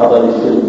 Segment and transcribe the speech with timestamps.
[0.00, 0.59] خبر اس سے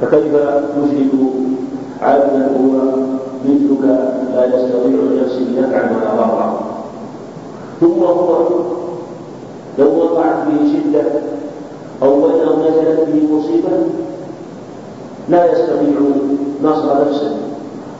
[0.00, 0.34] فكيف
[0.78, 1.30] يشرك
[2.02, 2.72] عبدا هو
[3.44, 3.84] مثلك
[4.34, 6.60] لا يستطيع لنفسه نفعا ولا ضرا
[7.80, 8.38] ثم هو
[9.78, 11.02] لو وقعت به شدة
[12.02, 13.70] أو أنه نزلت به مصيبة
[15.28, 16.00] لا يستطيع
[16.62, 17.36] نصر نفسه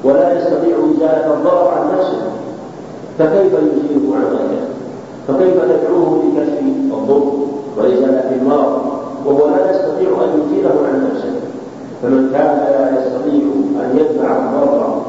[0.04, 2.22] ولا يستطيع إزالة الضرر عن نفسه.
[3.18, 4.64] فكيف يزيله عن غيره
[5.28, 6.58] فكيف تدعوه لكشف
[6.92, 7.32] الضر
[7.76, 8.82] وإزالة المرض
[9.26, 11.43] وهو لا يستطيع أن يزيله عن نفسه؟
[12.04, 13.42] فمن كان لا يستطيع
[13.84, 15.02] أن يدفع الضرر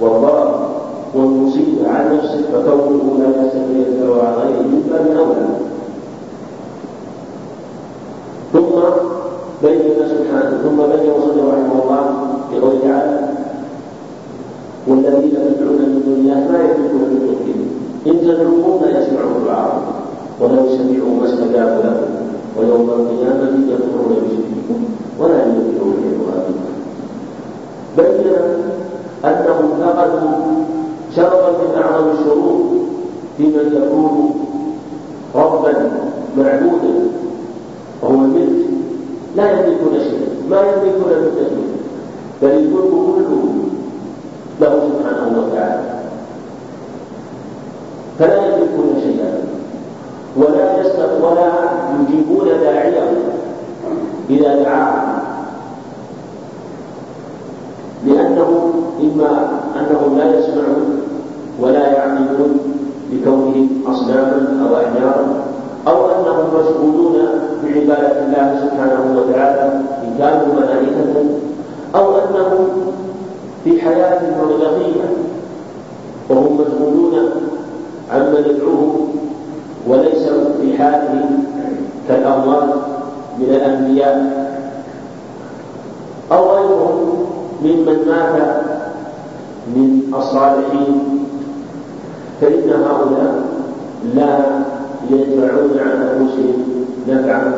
[0.00, 0.68] والضرر
[1.14, 5.46] والمصيبة عن نفسه فكونه لا يستطيع الدفع عن غيره من أولى
[8.52, 8.80] ثم
[9.62, 12.02] بين سبحانه ثم بين وصلى رحمه الله
[12.52, 13.20] بقوله تعالى
[14.88, 17.66] والذين تدعون من دون الله ما يملكون من دونه
[18.06, 19.82] إن تدعوهم لا يسمعون دعاءهم
[20.40, 22.10] ولو سمعوا ما استجابوا لكم
[22.58, 24.84] ويوم القيامة يكفرون بشرككم
[27.96, 28.32] بين
[29.24, 30.64] أنهم فقدوا
[31.16, 32.60] شرطا من أعظم الشروط
[33.36, 34.34] في من يكون
[35.34, 35.90] ربا
[36.38, 36.94] معبودا
[38.02, 38.66] وهو الملك
[39.36, 41.70] لا يملكون شيئا ما يملكون من تدبير
[42.42, 43.54] بل الملك كله
[44.60, 46.00] له سبحانه وتعالى
[48.18, 49.40] فلا يملكون شيئا
[50.36, 50.76] ولا
[51.22, 51.52] ولا
[52.00, 53.12] يجيبون داعيه
[54.30, 55.20] اذا دعاهم
[58.06, 61.00] لانهم اما انهم لا يسمعون
[61.60, 62.58] ولا يعقلون
[63.12, 65.44] بكونهم اصناما أو احجارا
[65.88, 67.16] أو أنهم مشغولون
[67.64, 69.72] بعبادة الله سبحانه وتعالى
[70.04, 71.24] إن كانوا ملائكة
[71.94, 72.68] أو أنهم
[73.64, 75.10] في حياة مرغبية
[76.30, 77.14] وهم مشغولون
[78.12, 79.08] عما يدعوهم
[79.88, 80.28] وليس
[80.60, 81.24] في حاله
[82.08, 82.74] كالأموات
[83.38, 84.40] من الأنبياء.
[86.32, 87.26] أو غيرهم
[87.62, 88.56] ممن مات
[89.76, 91.24] من الصالحين
[92.40, 93.42] فإن هؤلاء
[94.14, 94.38] لا
[95.10, 96.64] يدفعون عن أنفسهم
[97.08, 97.52] نفعا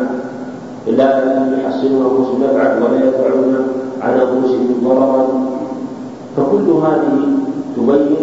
[0.86, 1.10] لا
[1.58, 3.56] يحصلون انفسهم نفعا ولا يدفعون
[4.02, 5.26] عن انفسهم ضررا.
[6.36, 7.28] فكل هذه
[7.76, 8.16] تبين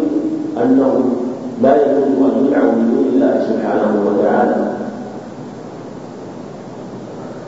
[0.63, 1.03] أنه
[1.63, 4.71] لا يجوز أن يدعوا من دون الله سبحانه وتعالى.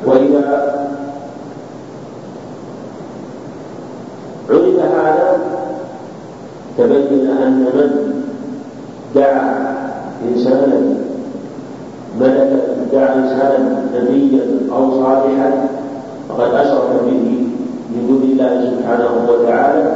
[0.05, 0.71] وإذا
[4.49, 5.39] عرف هذا
[6.77, 8.20] تبين أن من
[9.15, 9.75] دعا
[10.29, 10.81] إنسانا
[12.19, 12.59] ملكا
[12.93, 14.41] دعا إنسانا نبيا
[14.75, 15.67] أو صالحا
[16.29, 17.47] فقد أشرك به
[18.07, 19.91] دون الله سبحانه وتعالى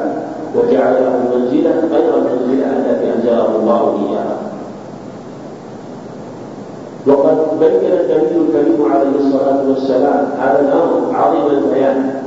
[0.55, 4.35] وجعل له منزله غير المنزله التي أنزله الله اياها
[7.07, 12.21] وقد بين النبي الكريم عليه الصلاة والسلام هذا الأمر عظيم البيان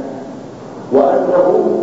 [0.93, 1.79] وأنه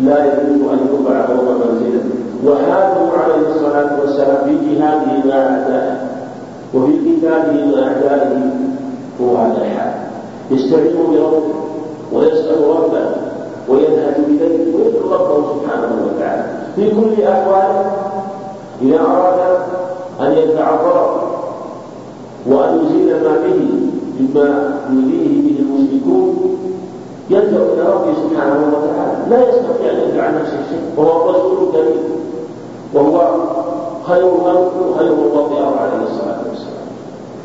[0.00, 2.04] لا يجوز أن يرفع فوق منزله
[2.46, 5.96] وحاله عليه الصلاة والسلام في جهاده مع أعدائه
[6.74, 8.50] وفي كتابه وأعدائه
[9.20, 9.92] هو هذا الحال.
[10.50, 11.42] يستعين بربه
[12.12, 13.06] ويسأل ربه
[13.68, 16.44] وينهج إليه ويدعو ربه سبحانه وتعالى.
[16.76, 17.84] في كل أحواله
[18.82, 19.58] إذا أراد
[20.20, 21.22] أن يدفع الضرر
[22.46, 23.60] وأن يزيل ما به
[24.20, 26.56] مما يؤذيه به المشركون
[27.30, 29.30] يلجأ إلى ربه سبحانه وتعالى.
[29.30, 32.02] لا يستطيع أن يدفع عن نفسه شيء وهو الرسول الكريم
[32.94, 33.20] وهو
[34.06, 36.86] خير الخلق وخير الوضع عليه الصلاة والسلام.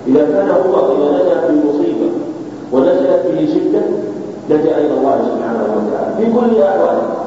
[0.07, 2.09] إذا كان هو إذا نزل في مصيبة
[2.71, 3.81] ونزلت به شدة
[4.49, 7.26] لجأ إلى الله سبحانه وتعالى في كل أحواله.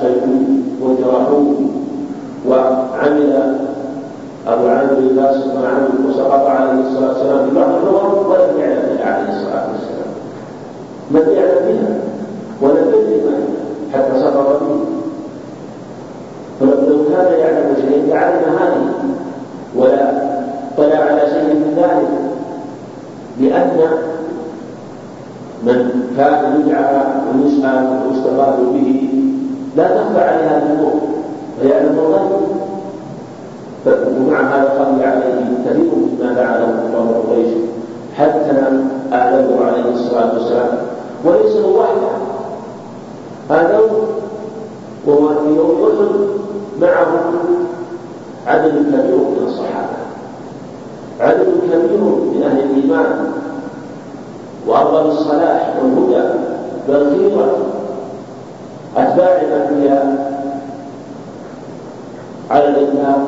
[0.00, 0.44] شيخوه
[0.82, 1.54] وجرحوه
[2.48, 3.56] وعمل
[4.48, 9.06] أبو عامر الباسط ما عمل وسقط عليه الصلاة والسلام في بعض اللغة ولم يعلم بها
[9.06, 10.12] عليه الصلاة والسلام.
[11.10, 11.96] لم يعلم بها
[12.60, 13.22] ولم يدري
[13.92, 14.80] حتى سقط به.
[16.60, 18.86] فلو كان يعلم شيئا لعلم هذه.
[19.76, 20.12] ولا
[20.76, 22.08] طلع على شيء من ذلك.
[23.40, 23.70] لأن
[25.62, 25.78] من
[26.16, 29.08] كان يدعى ويسأل ويستغاث به
[29.76, 31.00] لا تخفى عليه هذه الأمور
[31.60, 32.42] فيعلم الغيب
[33.86, 37.48] ومع هذا خفي عليه كثير مما فعله كفار قريش
[38.16, 38.62] حتى
[39.12, 40.68] اعلمه عليه الصلاة والسلام.
[41.24, 42.12] وليس هو وحده
[43.50, 43.80] هذا
[45.06, 46.08] وهو في يوم أحد
[46.80, 47.06] معه
[48.46, 50.02] عدد كبير من الصحابة.
[51.20, 53.32] عدد كبير من أهل الإيمان.
[54.66, 56.28] وأفضل الصلاح والهدى
[56.88, 57.16] بل
[58.96, 60.32] أتباع الأنبياء
[62.50, 63.18] على الإطلاق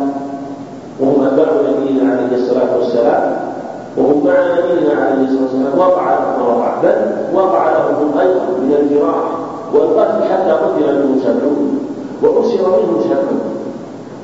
[1.00, 3.36] وهم أتباع نبينا عليه الصلاة والسلام
[3.96, 6.96] وهم مع نبينا عليه الصلاة والسلام وقع لهم وقع بل
[7.34, 9.24] وقع لهم أيضا من الجراح
[9.74, 11.78] والقتل حتى قتل منهم سبعون
[12.22, 13.40] وأسر منهم سبعون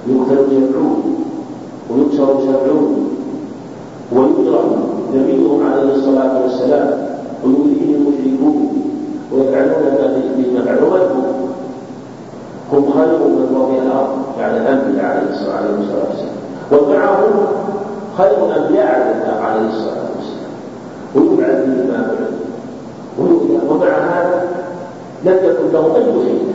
[0.07, 1.25] يقتل سبعون
[1.91, 3.11] ويكسر سبعون
[4.13, 4.63] ويجرح
[5.15, 7.09] نبيهم عليه الصلاة والسلام
[7.45, 8.80] ويؤذيه المشركون.
[9.33, 10.99] ويفعلون فعلوا
[12.73, 14.09] هم خير من وضع الأرض
[14.39, 16.37] بعد الأنبياء عليه الصلاة والسلام.
[16.73, 17.47] ومعهم
[18.19, 18.89] خير الأنبياء
[19.43, 20.53] عليه الصلاة والسلام.
[21.15, 22.31] ويبعد به ما بعد.
[23.71, 24.49] ومع هذا
[25.25, 26.55] لم يكن له أي حيلة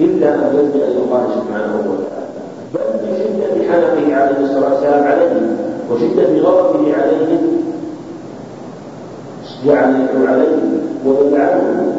[0.00, 2.30] إلا أن يلجأ إلى الله سبحانه وتعالى.
[2.74, 5.56] بل بشدة حنقه عليه الصلاة والسلام عليهم
[5.90, 7.59] وشدة غضبه عليهم
[9.66, 11.92] جعل يدعو عليهم ويلعنهم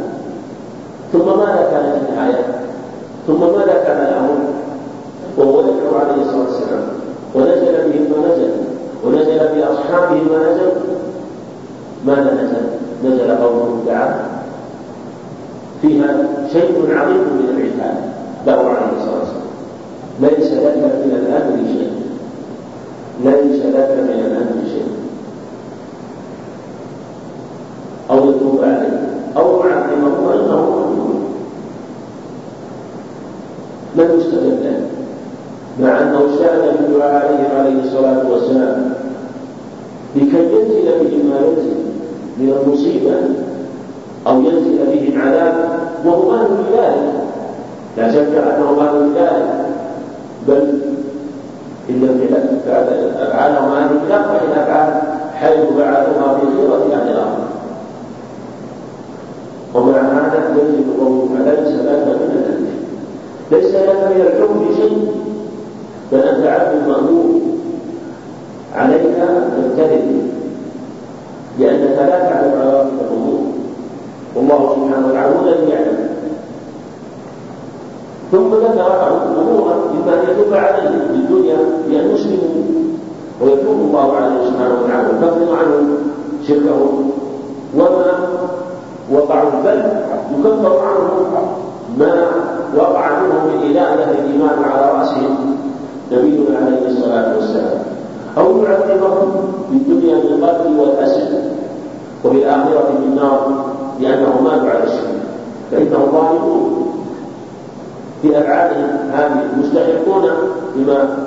[1.14, 2.46] ثم ماذا كانت النهاية؟
[3.28, 4.38] ثم ماذا كان الأمر؟
[5.38, 6.84] وهو يدعو عليه الصلاة والسلام
[7.36, 8.52] ونزل بهم ما نزل
[9.06, 10.72] ونزل بأصحابه ما نزل
[12.06, 14.16] ماذا نزل؟ نزل قوله تعالى
[15.82, 16.18] فيها
[16.54, 17.98] شيء عظيم من العتاب
[18.48, 19.42] له عليه الصلاة والسلام
[20.20, 21.92] ليس لك من الأمر شيء
[23.24, 24.92] ليس لك من الأمر شيء
[28.12, 29.02] أو يتوب عليه
[29.38, 31.34] أو يعذبه فإنه مظلوم
[33.96, 34.82] يستجب له
[35.80, 38.94] مع أنه سأل بالدعاء عليه عليه الصلاة والسلام
[40.16, 41.76] لكي ينزل بهم ما ينزل
[42.38, 43.14] من المصيبة
[44.28, 45.54] أو ينزل بهم عذاب
[46.06, 47.14] وهو أهل لذلك
[47.98, 49.62] لا شك أنه أهل لذلك
[50.48, 50.82] بل
[51.90, 52.04] إن
[53.20, 55.02] أفعالهم أهل الكتاب فإن أفعال
[55.36, 57.40] حيث فعلوها في خيرة أهل الأرض
[59.74, 62.31] ومع هذا يجب قوله فليس لك من
[63.52, 65.12] ليس لك من الحكم شيء.
[66.12, 67.42] بل أنت عبد مأمور
[68.76, 70.02] عليك تمتثل
[71.60, 73.42] لأنك لا تعلم عواقب الأمور.
[74.36, 76.12] والله سبحانه وتعالى هو الذي يعلم.
[78.32, 78.92] ثم ذكر
[79.40, 82.64] امورا مما يتوب عليهم في الدنيا بان يسلموا
[83.42, 85.98] ويتوب الله عليه سبحانه وتعالى ويكفر عنهم
[86.48, 87.12] شركهم
[87.76, 88.30] وما
[89.12, 89.80] وقعوا بل
[90.40, 91.48] يكفر عنهم
[91.98, 92.26] ما
[92.78, 93.72] وقع منهم من
[94.26, 95.56] الإيمان على رأسهم
[96.12, 97.84] نبينا عليه الصلاة والسلام.
[98.38, 101.28] أو يعذبهم في الدنيا بالقتل والأسر
[102.26, 103.66] وفي الآخرة بالنار
[104.00, 105.22] لأنه ماتوا على الشرك.
[105.72, 106.94] فإنهم ظالمون.
[108.22, 110.24] في أفعالهم هذه مستحقون
[110.76, 111.18] بما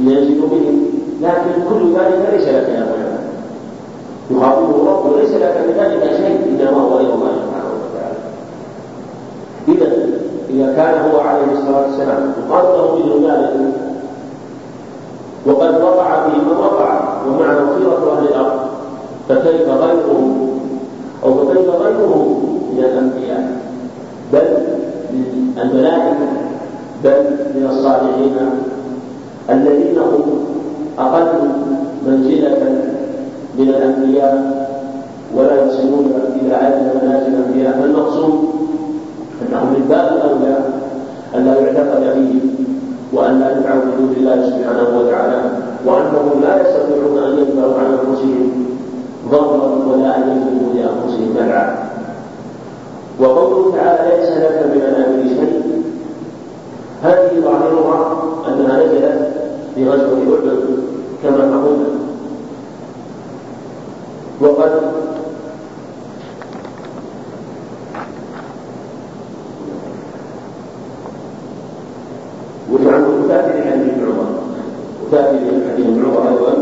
[0.00, 0.86] ينزل بهم.
[1.22, 3.16] لكن كل ذلك ليس لك يا محمد
[4.30, 8.18] يخاطبه الرب وليس لك من ذلك شيء إنما هو غير الله سبحانه وتعالى.
[9.68, 9.86] إذا
[10.50, 11.20] إذا كان هو
[11.66, 13.72] عليه الصلاة والسلام يقال له مثل ذلك
[15.46, 18.58] وقد وقع به من وقع ومع خيرة أهل الأرض.
[19.28, 20.36] فكيف غيره
[21.24, 22.38] أو فكيف غيره
[22.72, 23.60] من الأنبياء؟
[24.32, 24.48] بل
[25.12, 26.28] من الملائكة
[27.04, 28.36] بل من الصالحين
[29.50, 30.44] الذين هم
[30.98, 31.26] أقل
[32.06, 32.58] منزلة
[33.58, 34.66] من الأنبياء
[35.36, 37.80] ولا يصلون إلى أدنى منازل الأنبياء.
[37.80, 38.48] فالمقصود
[39.42, 40.75] أنهم من باب الأولى.
[41.36, 42.40] أن لا يعتقد فيهم
[43.12, 45.40] وأن لا يدعوا بدون الله سبحانه وتعالى
[45.86, 48.66] وأنهم لا يستطيعون أن يدفعوا عن أنفسهم
[49.30, 51.86] ضرا ولا أن يجلبوا لأنفسهم نفعا.
[53.20, 55.82] وقوله تعالى ليس لك من الأمر شيء
[57.02, 59.32] هذه ظاهرها أنها نزلت
[59.74, 60.66] في غزوة أحد
[61.22, 61.86] كما قلنا
[64.40, 64.70] وقد
[72.72, 74.26] وتعالى وتأتي حديث ابن عمر
[75.04, 75.38] وتأتي
[75.72, 76.54] حديث ابن عمر أيضا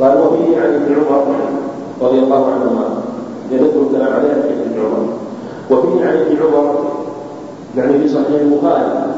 [0.00, 1.36] قال وفيه عن ابن عمر
[2.02, 2.84] رضي الله عنهما
[3.50, 5.06] يذكر الكلام عليه حديث ابن عمر
[5.70, 6.84] وفيه عن ابن عمر
[7.76, 9.10] يعني في صحيح البخاري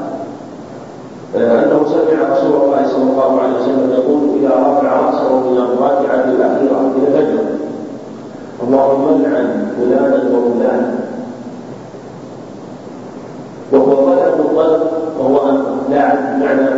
[1.34, 6.92] أنه سمع رسول الله صلى الله عليه وسلم يقول إذا رفع رأسه من الراكعة الأخيرة
[6.96, 7.44] إلى الفجر
[8.62, 10.94] اللهم لعن فلانا وفلانا
[13.72, 14.82] وهو طلب الطلب
[15.18, 16.68] وهو أن لعن بمعنى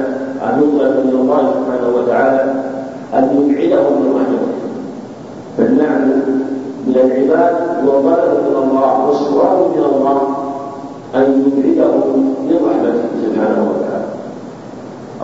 [0.43, 2.55] أن يطلب من الله سبحانه وتعالى
[3.15, 4.55] أن يبعده من رحمته
[5.59, 6.23] فاللعن
[6.87, 10.21] من العباد والطلب من الله والسؤال من الله
[11.15, 12.07] أن يبعده
[12.49, 14.05] من رحمته سبحانه وتعالى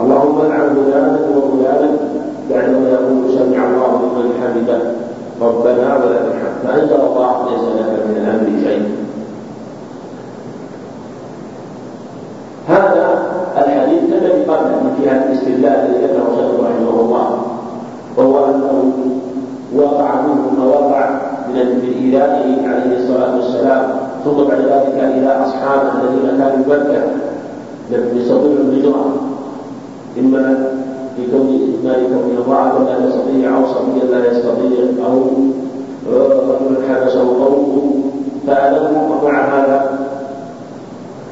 [0.00, 1.90] اللهم العن فلانا وفلانا
[2.50, 4.80] بعدما يقول سمع الله لمن حمده
[5.40, 9.00] ربنا ولك الحمد فانزل الله ليس لك من الامر شيء
[12.68, 13.22] هذا
[13.58, 17.42] الحديث الذي قبله في هذا الاستدلال الذي ذكره شيخ رحمه الله
[18.16, 18.92] وهو انه
[19.76, 21.10] وقع منه ما وقع
[21.48, 23.82] من ايذائه عليه الصلاه والسلام
[24.24, 25.92] ثم بعد ذلك إلى اصحابه
[26.48, 27.10] الذين كانوا
[27.90, 29.14] بمكه يستطيعوا الهجره
[30.18, 30.70] إما
[31.18, 35.22] لكون ما لكونه ضعفا لا يستطيع أو صبيا لا يستطيع أو
[36.12, 37.94] رجل حبسه قومه
[38.46, 39.98] فألموا ومع هذا.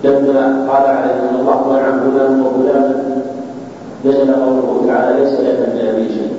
[0.04, 2.94] لما قال عليه الله عن فلان وفلان
[4.04, 6.32] نزل قوله تعالى ليس لك من أبي شيء.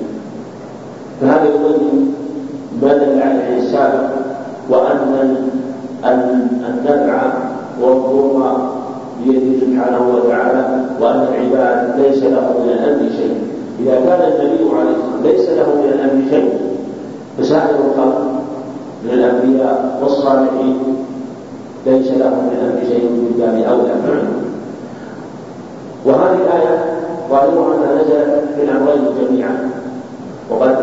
[1.22, 2.14] فهذا يبين
[2.82, 4.10] ما دل عليه السابق
[4.70, 5.38] وأن
[6.04, 7.49] النفع
[7.82, 8.58] والضر
[9.24, 13.38] بيده سبحانه وتعالى وأن العباد ليس له من الأمر شيء.
[13.80, 16.60] إذا كان النبي عليه الصلاة ليس له من الأمر شيء
[17.38, 18.22] فسائر الخلق
[19.04, 20.78] من الأنبياء والصالحين
[21.86, 23.94] ليس له من الأمر شيء من باب أولى
[26.06, 26.86] وهذه الآية
[27.30, 29.70] ظاهرها أنها نزلت في الأمرين جميعا.
[30.50, 30.76] وقد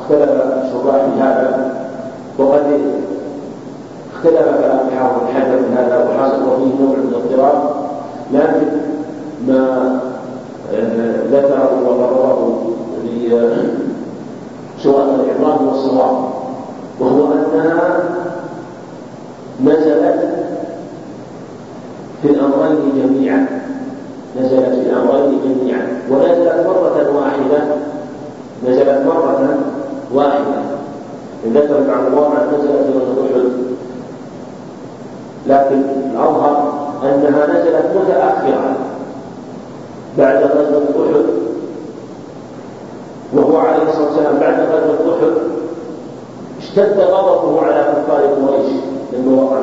[0.00, 1.74] اختلف الشراح في هذا
[2.38, 2.62] وقد
[4.16, 7.70] اختلف كلام حافظ الحجر في هذا وحصل فيه نوع من الاضطراب
[8.32, 8.66] لكن
[9.48, 10.00] ما
[10.74, 12.62] آه، ذكره وقرره
[14.82, 16.16] سؤال العمران والصواب
[17.00, 18.00] وهو أنها
[19.64, 20.28] نزلت
[22.22, 23.46] في الأمرين جميعا
[24.40, 27.64] نزلت في الأمرين جميعا ونزلت مرة واحدة
[28.68, 29.58] نزلت مرة
[30.14, 30.76] واحدة.
[31.54, 33.75] ذكر بعض المواضع نزلت في أحد
[35.46, 36.72] لكن الأظهر
[37.02, 38.76] أنها نزلت متأخرة
[40.18, 41.24] بعد غزوة أحد.
[43.32, 45.32] وهو عليه الصلاة والسلام بعد غزوة أحد
[46.58, 48.72] اشتد غضبه على كفار قريش
[49.12, 49.58] لما وقع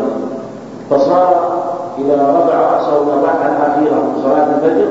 [0.90, 1.64] فصار
[2.00, 4.88] إذا رفع رأسه الركعة الأخيرة من صلاة الفجر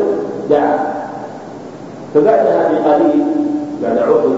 [0.50, 0.78] دعا.
[2.14, 3.24] فبعدها بقليل
[3.82, 4.36] بعد عهد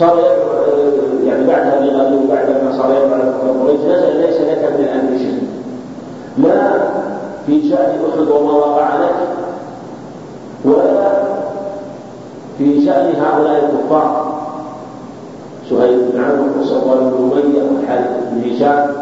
[0.00, 0.18] صار
[1.26, 5.42] يعني بعدها بقليل بعد ما صار يدعو على قريش نزل ليس لك من الأمر شيء
[6.38, 6.72] لا
[7.46, 9.14] في شأن أحد وما وقع لك
[10.64, 11.12] ولا
[12.58, 14.40] في شأن هؤلاء الكفار.
[15.70, 18.94] سهيل بن عمرو وصفوان بن أمية والحارث بن هشام.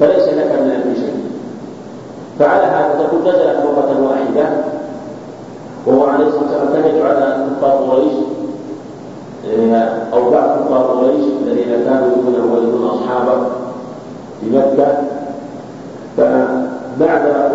[0.00, 1.14] فليس لك من الأمر شيء
[2.38, 4.50] فعلى هذا تكون نزلت مرة واحدة.
[5.86, 8.12] وهو عليه الصلاة والسلام كان يجعل كفار قريش.
[10.12, 13.46] أو بعض كفار قريش الذين كانوا يكونون ولدون أصحابه
[14.40, 14.86] في مكة
[16.16, 17.50] فبعد أحد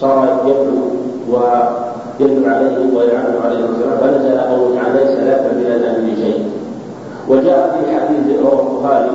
[0.00, 0.86] صار يدعو
[1.30, 6.50] ويدعو عليهم ويعلم عليهم الصلاة فنزل قوله تعالى ليس لك من الأمر شيء
[7.28, 9.10] وجاء في حديث رواه البخاري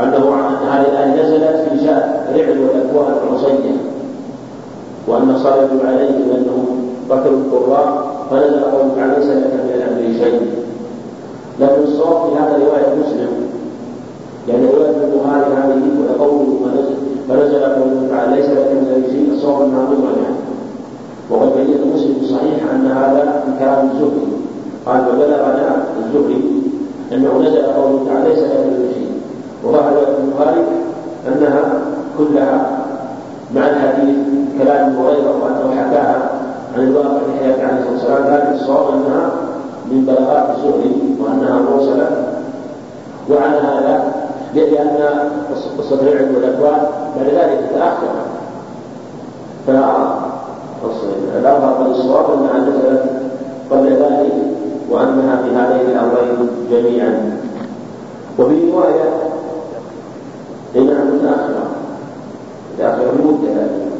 [0.00, 0.34] أنه
[0.70, 3.76] هذه الآية نزلت في شأن رعل والأكوان العصية
[5.08, 10.66] وأن صار يدعو عليهم أنهم قتلوا القراء فنزل قوله تعالى ليس لك من الأمر شيء
[11.60, 13.28] لكن الصواب في هذا رواية مسلم.
[14.48, 16.58] لأن رواية البخاري هذه وقوله
[17.28, 20.36] فنزل قوله تعالى ليس لك من شيء الصواب أنها مضمنة
[21.30, 24.26] وقد بين مسلم صحيح أن هذا من كلام الزهري
[24.86, 26.62] قال وبلغنا الزهري
[27.12, 29.10] أنه نزل قوله تعالى ليس لك من شيء
[29.64, 30.60] وظهر رواية البخاري
[31.28, 31.62] أنها
[32.18, 32.78] كلها
[33.54, 34.16] مع الحديث
[34.58, 36.30] كلام هريرة وأنه حكاها
[36.76, 38.34] عن الواقع في حياة عليه الصلاة والسلام.
[38.34, 39.30] لكن الصواب أنها
[39.90, 42.08] من بلاغات الزهري وأنها مرسلة
[43.30, 44.12] وعلى هذا
[44.54, 44.96] لأن
[45.78, 46.80] قصة العلم والأكوان
[47.16, 48.08] بعد ذلك تتأخر
[49.66, 53.04] فالأظهر قد الصواب أنها نزلت
[53.70, 54.32] قبل ذلك
[54.90, 57.38] وأنها في هذين الأمرين جميعا.
[58.38, 59.10] وفي رواية
[60.76, 61.66] إنها متأخرة
[62.74, 63.95] متأخرة بمدة ذلك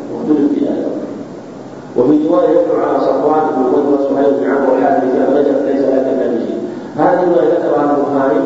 [1.98, 6.06] وفي رواية يدعو على صفوان بن أمية وسهيل بن عمرو والحارث بن أبي ليس لك
[6.46, 6.58] شيء
[6.96, 8.40] هذه الرواية ذكرها البخاري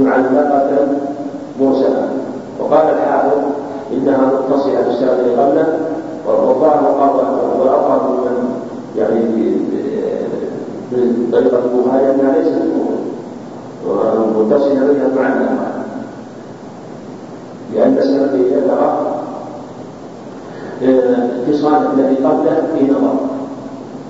[0.00, 0.88] معلقة
[1.60, 2.08] مرسلة.
[2.60, 3.38] وقال الحافظ
[3.92, 5.78] إنها متصلة بالسند اللي قبله
[6.26, 6.82] والظاهر
[7.60, 8.54] والأظهر من
[8.98, 9.20] يعني
[10.92, 12.62] من طريقة البخاري أنها ليست
[14.38, 15.72] متصلة بها معلقة
[17.74, 19.21] لأن السند ذكر
[20.82, 23.14] اتصال الذي قبله في نظر.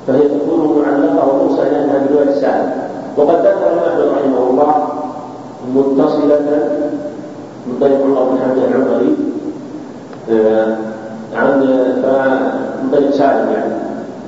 [0.07, 2.73] فهي تكون معلقة وموصى لأنها برواية السعد
[3.17, 4.89] وقد ذكر أحمد رحمه الله
[5.75, 6.69] متصلة
[7.67, 9.17] من طريق الله بن حمد العمري
[10.31, 10.77] آه،
[11.37, 11.61] عن
[12.83, 13.75] من طريق سالم يعني.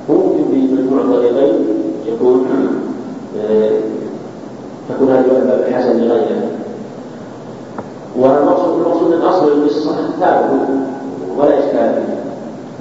[0.09, 1.53] ممكن بمجموع طريقين
[2.05, 2.45] يكون
[3.49, 3.69] آه،
[4.89, 6.49] تكون هذه الرواية الحسن لغيره.
[8.19, 10.67] والمقصود المقصود من اصل القصة ثابت
[11.37, 12.24] ولا إشكال فيه.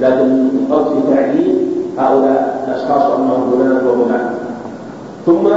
[0.01, 1.59] لكن القصد في تعيين
[1.99, 4.35] هؤلاء الأشخاص أنهم فلان وفلان
[5.27, 5.49] ثم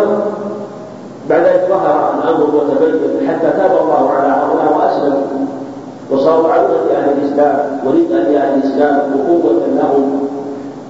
[1.29, 5.47] بعد ذلك ظهر الامر وتبين حتى تاب الله على هؤلاء واسلموا
[6.11, 10.19] وصاروا عودة أهل الإسلام ورزقا لأهل الإسلام وقوة لهم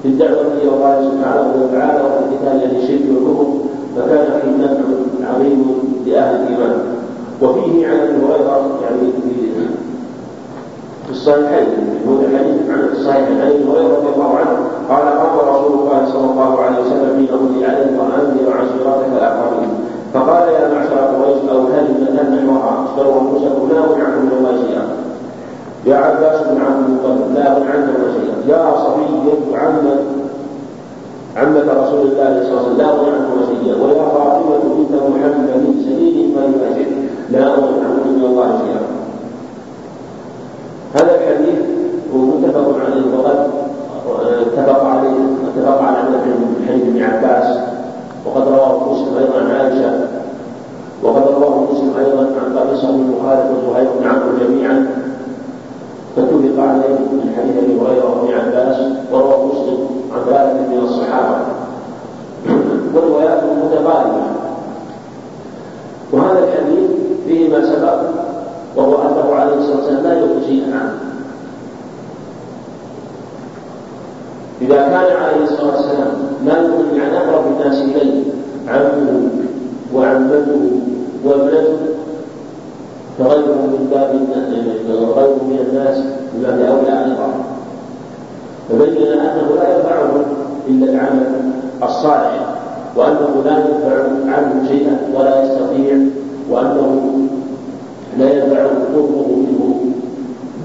[0.03, 3.47] في الدعوة إلى الله سبحانه وتعالى وفي قتال أهل الشرك والكفر
[3.95, 4.81] فكان فيه نفع
[5.33, 5.65] عظيم
[6.05, 6.79] لأهل الإيمان.
[7.41, 9.12] وفيه عن أبي هريرة يعني
[11.08, 11.67] في الصحيحين
[12.08, 14.58] هو الحديث عن الصحيحين عن ابي هريره رضي الله عنه
[14.89, 19.70] قال قال رسول الله صلى الله عليه وسلم في امري عليه وأنذر عشيرتك الأقربين
[20.13, 24.86] فقال يا معشر قريش أو كلمه نحوها اشتروا انفسكم لا اغني من الله شيئا
[25.86, 29.96] يا عباس بن عبد المطلب لا اغني من شيئا يا صفي عمة
[31.38, 36.36] عمة رسول الله صلى الله عليه وسلم لا عنكم شيئا ويا فاطمة بنت محمد سبيل
[36.36, 36.91] ما يؤجر
[37.30, 38.98] لا اغني عنكم من الله شيئا
[40.93, 41.60] هذا الحديث
[42.13, 43.48] هو متفق عليه وقد
[44.41, 45.17] اتفق عليه
[45.48, 47.58] اتفق على من حديث ابن عباس
[48.26, 50.08] وقد رواه مسلم أيضا عن عائشه
[53.27, 54.87] مخالف وزهير بن عمرو جميعا
[56.15, 58.77] فكل واتفق عليه من حديث أبي هريرة وابن عباس
[59.11, 59.77] وروى مسلم
[60.13, 61.37] عن ثلاثة من الصحابة.
[62.93, 64.23] والروايات متقاربه
[66.11, 66.89] وهذا الحديث
[67.27, 68.01] فيه ما سبق
[68.75, 70.13] وهو أنه عليه الصلاة والسلام لا
[70.47, 70.93] شيئا عنه
[74.61, 76.11] إذا كان عليه الصلاة والسلام
[76.45, 78.23] لا يغني عن أقرب الناس إليه
[78.67, 79.27] عمه
[79.93, 80.71] وعمته
[81.25, 81.96] وابنته
[85.17, 85.97] فغيره من الناس
[86.33, 87.29] من باب أولى أيضا
[88.69, 90.25] فبين أنه لا ينفعه
[90.67, 91.51] إلا العمل
[91.83, 92.55] الصالح
[92.95, 95.97] وأنه لا يدفع عنه شيئا ولا يستطيع
[96.49, 97.12] وأنه
[98.19, 98.63] لا يدفع
[98.95, 99.75] قربه منه.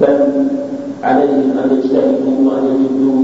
[0.00, 0.46] بل
[1.02, 3.22] عليهم أن يجتهدوا وأن يجدوا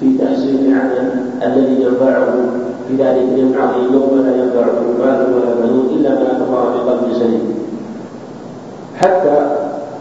[0.00, 1.10] في تحسين العمل
[1.42, 2.34] الذي ينفعه
[2.88, 4.66] في ذلك اليوم العظيم يوم لا ينفع
[4.98, 7.63] مال ولا بنون إلا ما أتى بقلب سليم
[8.96, 9.36] حتى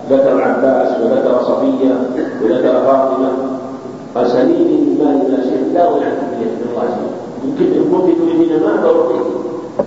[0.09, 1.91] ذكر عباس وذكر صفية
[2.43, 3.29] وذكر فاطمة.
[4.15, 7.11] قال سليم من مال لا شيء لا غنى عنك بيد الله شيء.
[7.43, 9.27] يمكن إن كنت تريدين المال فأعطيك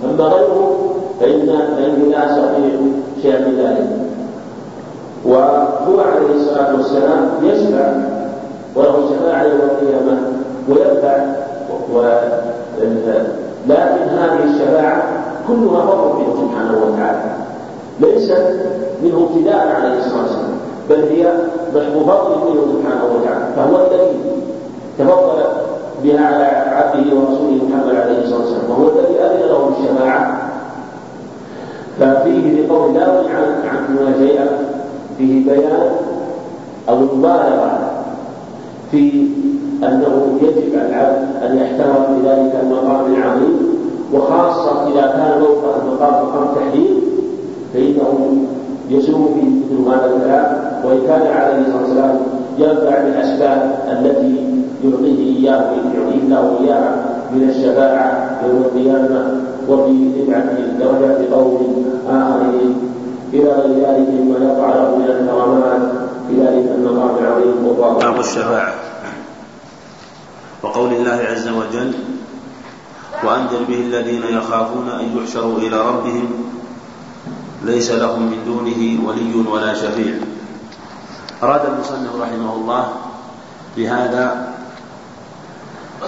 [0.03, 0.77] أما غيره
[1.19, 2.75] فإن فإني لا أستطيع
[3.21, 3.87] شيئا من ذلك.
[5.25, 7.93] وهو عليه الصلاة والسلام يشفع
[8.75, 10.17] وله شفاعة يوم القيامة
[10.69, 11.15] وينفع
[13.67, 15.03] لكن هذه الشفاعة
[15.47, 17.46] كلها فضل منه سبحانه وتعالى.
[17.99, 18.59] ليست
[19.03, 20.57] منه ابتداء عليه الصلاة والسلام
[20.89, 21.31] بل هي
[21.73, 23.45] فضل منه سبحانه وتعالى.
[23.55, 24.19] فهو الذي
[24.99, 25.43] تفضل
[26.03, 28.69] بها على عبده ورسوله محمد عليه الصلاة والسلام.
[28.69, 30.49] وهو الذي أذن له بالشفاعة.
[31.99, 34.47] ففيه بقول لا عن عنكم شيئا
[35.17, 35.89] فيه بيان
[36.89, 37.79] أو المبالغة
[38.91, 39.27] في
[39.83, 43.77] أنه يجب على العبد أن يحترم في ذلك المقام العظيم
[44.13, 46.96] وخاصة إذا كان موقع المقام مقام تحليل
[47.77, 48.37] فإنه
[48.89, 52.19] يسوء في مثل هذا الكلام وإن كان عليه الصلاة والسلام
[52.57, 54.35] ينفع بالأسباب التي
[54.83, 62.75] يعطيه إياه يعطيه الله إياها من الشفاعة يوم القيامة وفي رفعة درجات قوم آخرين.
[63.33, 65.81] إلى غير ذلك مما يقع له من الكرامات
[66.27, 67.53] في ذلك المقام العظيم
[67.99, 68.73] باب الشفاعة.
[70.63, 71.91] وقول الله عز وجل
[73.23, 76.46] وأنذر به الذين يخافون أن يحشروا إلى ربهم
[77.63, 80.15] ليس لهم من دونه ولي ولا شفيع.
[81.43, 82.93] أراد المصنف رحمه الله
[83.77, 84.53] بهذا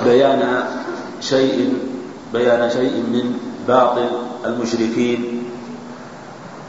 [0.04, 0.64] بيان
[1.22, 1.74] شيء
[2.34, 4.10] بيان شيء من باطل
[4.46, 5.44] المشركين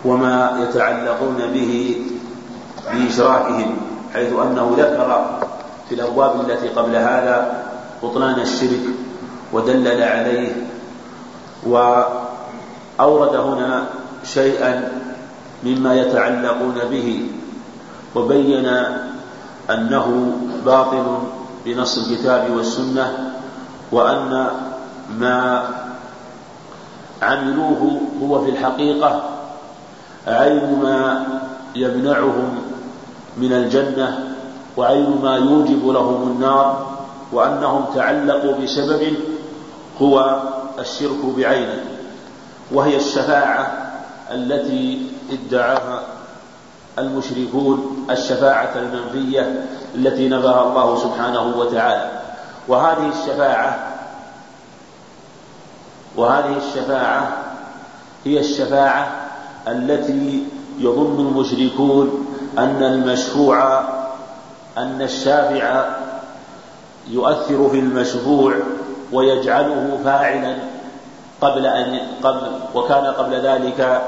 [0.04, 2.02] وما يتعلقون به
[2.92, 3.76] بإشراكهم
[4.14, 5.40] حيث أنه ذكر
[5.88, 7.64] في الأبواب التي قبل هذا
[8.02, 8.84] بطلان الشرك
[9.52, 10.52] ودلل عليه
[11.66, 14.88] وأورد هنا شيئا
[15.64, 17.26] مما يتعلقون به
[18.14, 18.66] وبين
[19.70, 20.32] أنه
[20.66, 21.18] باطل
[21.64, 23.32] بنص الكتاب والسنة
[23.92, 24.46] وأن
[25.18, 25.68] ما
[27.22, 29.22] عملوه هو في الحقيقة
[30.26, 31.26] عين ما
[31.74, 32.58] يمنعهم
[33.36, 34.34] من الجنة
[34.76, 36.96] وعين ما يوجب لهم النار
[37.32, 39.14] وأنهم تعلقوا بسبب
[40.02, 40.42] هو
[40.78, 41.84] الشرك بعينه
[42.72, 43.89] وهي الشفاعة
[44.32, 46.02] التي ادعاها
[46.98, 49.64] المشركون الشفاعة المنفية
[49.94, 52.10] التي نفاها الله سبحانه وتعالى.
[52.68, 53.90] وهذه الشفاعة
[56.16, 57.32] وهذه الشفاعة
[58.24, 59.12] هي الشفاعة
[59.68, 60.44] التي
[60.78, 62.26] يظن المشركون
[62.58, 63.80] أن المشفوع
[64.78, 65.84] أن الشافع
[67.08, 68.54] يؤثر في المشفوع
[69.12, 70.56] ويجعله فاعلا
[71.40, 72.40] قبل أن قبل
[72.74, 74.02] وكان قبل ذلك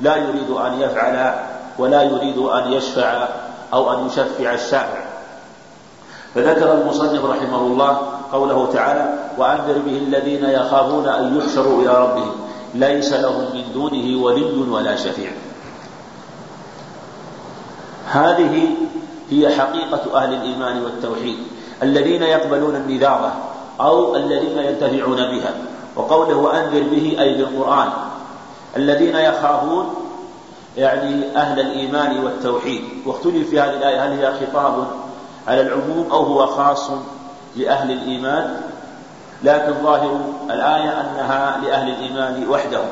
[0.00, 1.34] لا يريد أن يفعل
[1.78, 3.28] ولا يريد أن يشفع
[3.72, 5.06] أو أن يشفع الشافع.
[6.34, 7.98] فذكر المصنف رحمه الله
[8.32, 12.32] قوله تعالى وأنذر به الذين يخافون أن يحشروا إلى ربهم
[12.74, 15.30] ليس لهم من دونه ولي ولا شفيع.
[18.10, 18.68] هذه
[19.30, 21.38] هي حقيقة أهل الإيمان والتوحيد
[21.82, 23.32] الذين يقبلون النذارة
[23.80, 25.54] أو الذين ينتفعون بها.
[25.96, 27.88] وقوله وأنذر به أي بالقرآن
[28.76, 29.94] الذين يخافون
[30.76, 32.84] يعني أهل الإيمان والتوحيد.
[33.06, 34.86] واختلف في هذه الآية هل هي خطاب
[35.48, 36.90] على العموم أو هو خاص
[37.56, 38.60] لأهل الإيمان؟
[39.42, 42.88] لكن ظاهر الآية أنها لأهل الإيمان وحدهم.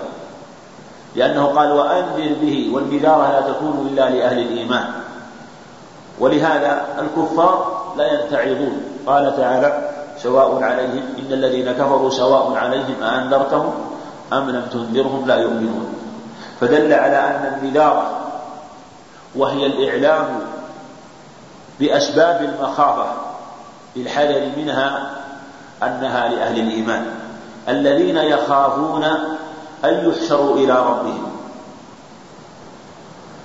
[1.16, 4.87] لأنه قال وأنذر به والنذارة لا تكون إلا لأهل الإيمان.
[6.18, 13.75] ولهذا الكفار لا يتعظون قال تعالى سواء عليهم إن الذين كفروا سواء عليهم أأنذرتهم؟
[14.33, 15.95] أم لم تنذرهم؟ لا يؤمنون.
[16.61, 18.21] فدل على أن النذارة
[19.35, 20.41] وهي الإعلام
[21.81, 23.07] بأسباب المخافة
[23.97, 25.11] بالحذر منها
[25.83, 27.07] أنها لأهل الإيمان.
[27.69, 29.05] الذين يخافون
[29.85, 31.33] أن يحشروا إلى ربهم.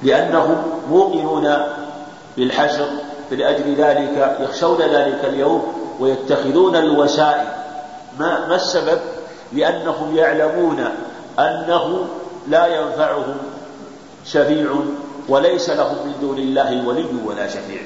[0.04, 1.56] لأنهم موقنون
[2.38, 2.88] بالحشر
[3.30, 7.48] فلأجل ذلك يخشون ذلك اليوم ويتخذون الوسائل.
[8.20, 9.00] ما, ما السبب؟
[9.54, 10.86] لأنهم يعلمون
[11.40, 12.06] أنه
[12.48, 13.38] لا ينفعهم
[14.26, 14.76] شفيع
[15.30, 17.82] وليس لهم من دون الله ولي ولا شفيع.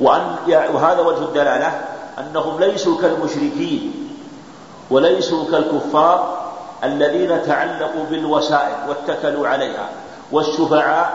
[0.00, 1.80] وأن وهذا وجه الدلالة
[2.18, 4.08] أنهم ليسوا كالمشركين
[4.90, 6.46] وليسوا كالكفار
[6.84, 9.88] الذين تعلقوا بالوسائل واتكلوا عليها
[10.32, 11.12] والشفعاء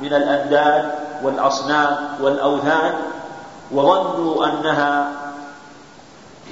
[0.00, 0.90] من الأنداد
[1.22, 2.94] والأصنام والأوثان
[3.72, 5.12] وظنوا أنها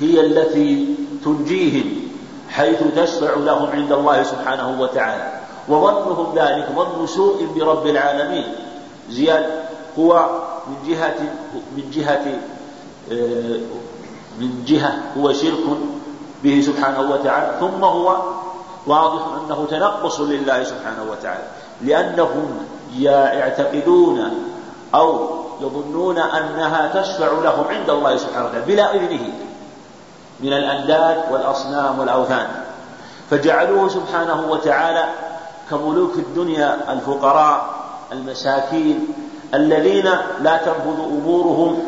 [0.00, 2.05] هي التي تنجيهم
[2.50, 5.40] حيث تشفع لهم عند الله سبحانه وتعالى.
[5.68, 8.44] وظنهم ذلك ظن سوء برب العالمين.
[9.10, 9.46] زياد
[9.98, 10.28] هو
[10.66, 11.20] من جهة
[11.76, 12.26] من جهة
[13.12, 13.60] آه،
[14.40, 15.64] من جهة هو شرك
[16.44, 18.16] به سبحانه وتعالى ثم هو
[18.86, 21.44] واضح أنه تنقص لله سبحانه وتعالى.
[21.82, 22.58] لأنهم
[22.98, 24.30] يعتقدون
[24.94, 25.28] أو
[25.60, 29.32] يظنون أنها تشفع لهم عند الله سبحانه وتعالى بلا إذنه.
[30.40, 32.46] من الأنداد والأصنام والأوثان.
[33.30, 35.04] فجعلوه سبحانه وتعالى
[35.70, 37.66] كملوك الدنيا الفقراء
[38.12, 39.08] المساكين
[39.54, 40.08] الذين
[40.42, 41.78] لا تنفذ أمورهم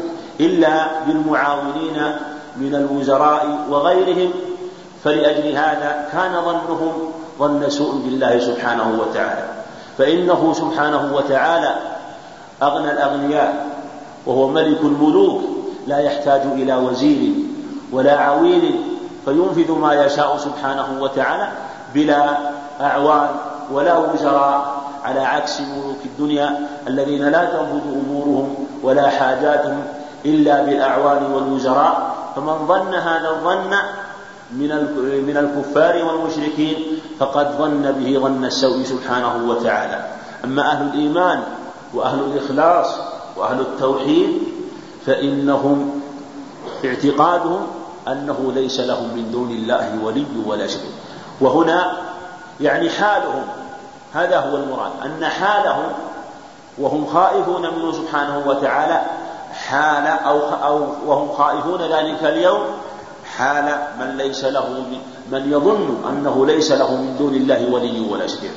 [0.40, 2.16] إلا بالمعاونين
[2.56, 4.32] من الوزراء وغيرهم.
[5.04, 6.92] فلأجل هذا كان ظنهم
[7.38, 9.48] ظن سوء بالله سبحانه وتعالى.
[9.98, 11.74] فإنه سبحانه وتعالى
[12.62, 13.66] أغنى الأغنياء
[14.26, 15.42] وهو ملك الملوك
[15.86, 17.34] لا يحتاج إلى وزير.
[17.92, 18.80] ولا عويل
[19.24, 21.48] فينفذ ما يشاء سبحانه وتعالى
[21.94, 22.38] بلا
[22.80, 23.28] أعوان
[23.72, 29.82] ولا وزراء على عكس ملوك الدنيا الذين لا تنفذ أمورهم ولا حاجاتهم
[30.24, 32.14] إلا بالأعوان والوزراء.
[32.36, 33.70] فمن ظن هذا الظن
[34.52, 34.68] من
[35.26, 36.76] من الكفار والمشركين
[37.18, 40.06] فقد ظن به ظن السوء سبحانه وتعالى.
[40.44, 41.42] أما أهل الإيمان
[41.94, 42.94] وأهل الإخلاص
[43.36, 44.38] وأهل التوحيد
[45.06, 46.00] فإنهم
[46.84, 47.66] اعتقادهم
[48.12, 50.90] أنه ليس لهم من دون الله ولي ولا شيء
[51.40, 51.92] وهنا
[52.60, 53.42] يعني حالهم
[54.14, 54.90] هذا هو المراد.
[55.04, 55.92] أن حالهم
[56.78, 59.02] وهم خائفون منه سبحانه وتعالى
[59.52, 62.62] حال أو, أو وهم خائفون ذلك اليوم
[63.36, 64.98] حال من ليس له من,
[65.32, 68.50] من يظن أنه ليس له من دون الله ولي ولا شفيع.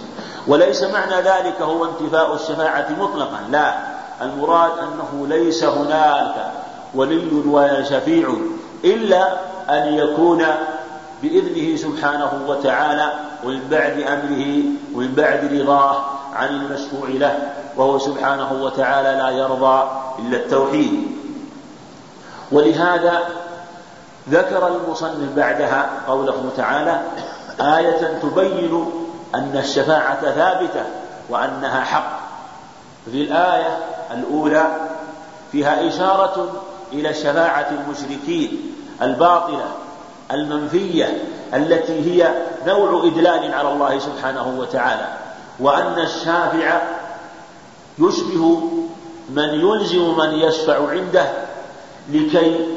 [0.47, 3.73] وليس معنى ذلك هو انتفاء الشفاعة مطلقا لا.
[4.21, 6.51] المراد أنه ليس هناك
[6.95, 8.35] ولي ولا شفيع.
[8.83, 9.37] إلا
[9.69, 10.45] أن يكون
[11.21, 13.11] بإذنه سبحانه وتعالى
[13.43, 14.63] ومن بعد أمره
[14.95, 19.89] ومن بعد رضاه عن المشفوع له وهو سبحانه وتعالى لا يرضى
[20.19, 21.17] إلا التوحيد.
[22.51, 23.19] ولهذا
[24.29, 27.01] ذكر المصنف بعدها قوله تعالى
[27.61, 28.85] آية تبين
[29.35, 30.85] أن الشفاعة ثابتة
[31.29, 32.19] وأنها حق.
[33.11, 33.77] في الآية
[34.11, 34.67] الأولى
[35.51, 36.61] فيها إشارة
[36.93, 38.70] إلى شفاعة المشركين.
[39.01, 39.65] الباطلة
[40.31, 42.33] المنفية التي هي
[42.67, 45.07] نوع إدلال على الله سبحانه وتعالى.
[45.59, 46.81] وأن الشافع
[47.99, 48.61] يشبه
[49.29, 51.25] من يلزم من يشفع عنده
[52.09, 52.67] لكي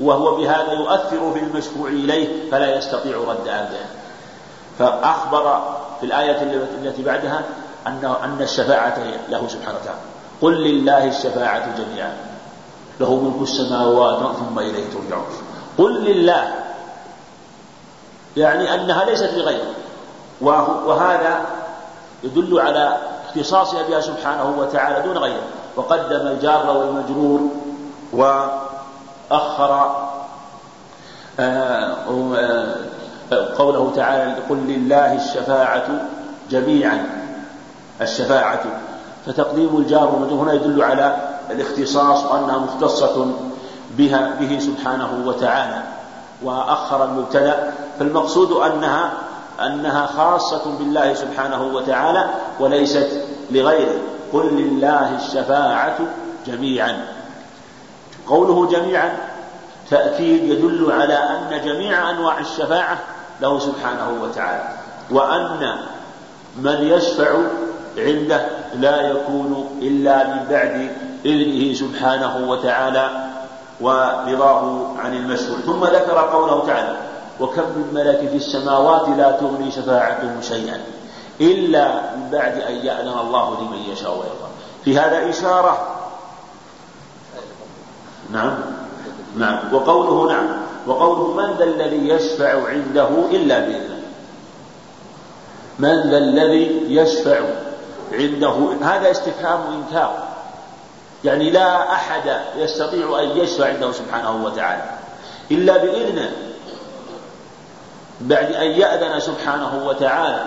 [0.00, 3.86] وهو بهذا يؤثر في المشفوع إليه فلا يستطيع رد أمره
[4.78, 6.42] فأخبر في الآية
[6.82, 7.44] التي بعدها
[7.86, 10.00] أن أن الشفاعة له سبحانه وتعالى.
[10.42, 12.16] قل لله الشفاعة جميعا.
[13.00, 15.26] له ملك السماوات ثم إليه ترجعون.
[15.78, 16.54] قل لله.
[18.36, 19.72] يعني أنها ليست لغيره.
[20.86, 21.40] وهذا
[22.24, 25.42] يدل على اختصاصها بها سبحانه وتعالى دون غيره.
[25.76, 27.40] وقدم الجار والمجرور
[28.12, 29.96] وأخر
[31.40, 31.96] آه،
[32.36, 32.76] آه،
[33.58, 35.88] قوله تعالى قل لله الشفاعة
[36.50, 37.06] جميعا.
[38.00, 38.64] الشفاعة.
[39.26, 41.16] فتقديم الجار والمجرور هنا يدل على
[41.50, 43.26] الاختصاص وأنها مختصة
[43.98, 45.82] بها به سبحانه وتعالى
[46.42, 49.12] وأخر المبتدأ فالمقصود أنها
[49.60, 52.30] أنها خاصة بالله سبحانه وتعالى
[52.60, 53.08] وليست
[53.50, 53.98] لغيره.
[54.32, 55.98] قل لله الشفاعة
[56.46, 57.04] جميعا.
[58.28, 59.16] قوله جميعا
[59.90, 62.98] تأكيد يدل على أن جميع أنواع الشفاعة
[63.40, 64.68] له سبحانه وتعالى
[65.10, 65.76] وأن
[66.56, 67.36] من يشفع
[67.98, 70.90] عنده لا يكون إلا من بعد
[71.26, 73.25] إذنه سبحانه وتعالى
[73.80, 76.96] ورضاه عن المشروع ثم ذكر قوله تعالى
[77.40, 80.80] وكم من ملك في السماوات لا تغني شفاعتهم شيئا
[81.40, 84.50] إلا من بعد أن يأذن الله لمن يشاء ويرضى.
[84.84, 85.86] في هذا إشارة.
[88.32, 88.54] نعم.
[89.36, 89.58] نعم.
[89.72, 90.46] وقوله نعم.
[90.86, 94.02] وقوله من ذا الذي يشفع عنده إلا بإذنه.
[95.78, 97.40] من ذا الذي يشفع
[98.12, 98.54] عنده.
[98.82, 100.25] هذا استفهام إنكار
[101.26, 104.90] يعني لا أحد يستطيع أن يشفع عنده سبحانه وتعالى
[105.50, 106.32] إلا بإذنه.
[108.20, 110.46] بعد أن يأذن سبحانه وتعالى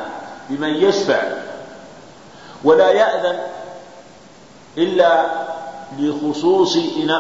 [0.50, 1.22] بمن يشفع
[2.63, 3.39] ولا يأذن
[4.78, 5.26] إلا
[6.00, 6.78] لخصوص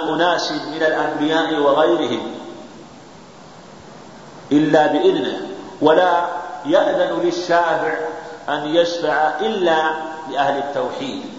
[0.09, 2.31] أناس من الأنبياء وغيرهم
[4.51, 5.41] إلا بإذنه
[5.81, 6.25] ولا
[6.65, 7.93] يأذن للشافع
[8.49, 9.91] أن يشفع إلا
[10.31, 11.38] لأهل التوحيد.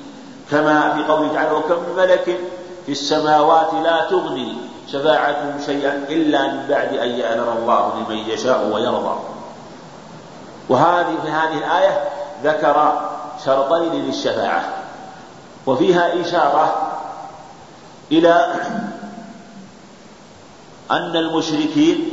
[0.51, 2.41] كما في قوله تعالى وكم من ملك
[2.87, 4.57] في السماوات لا تغني
[4.93, 9.19] شفاعتهم شيئا إلا من بعد أن يأذن الله لمن يشاء ويرضى.
[10.69, 12.05] وهذه في هذه الآية
[12.45, 13.01] ذكر
[13.45, 14.65] شرطين للشفاعة.
[15.67, 16.93] وفيها إشارة
[18.13, 18.55] إلى
[20.91, 22.11] أن المشركين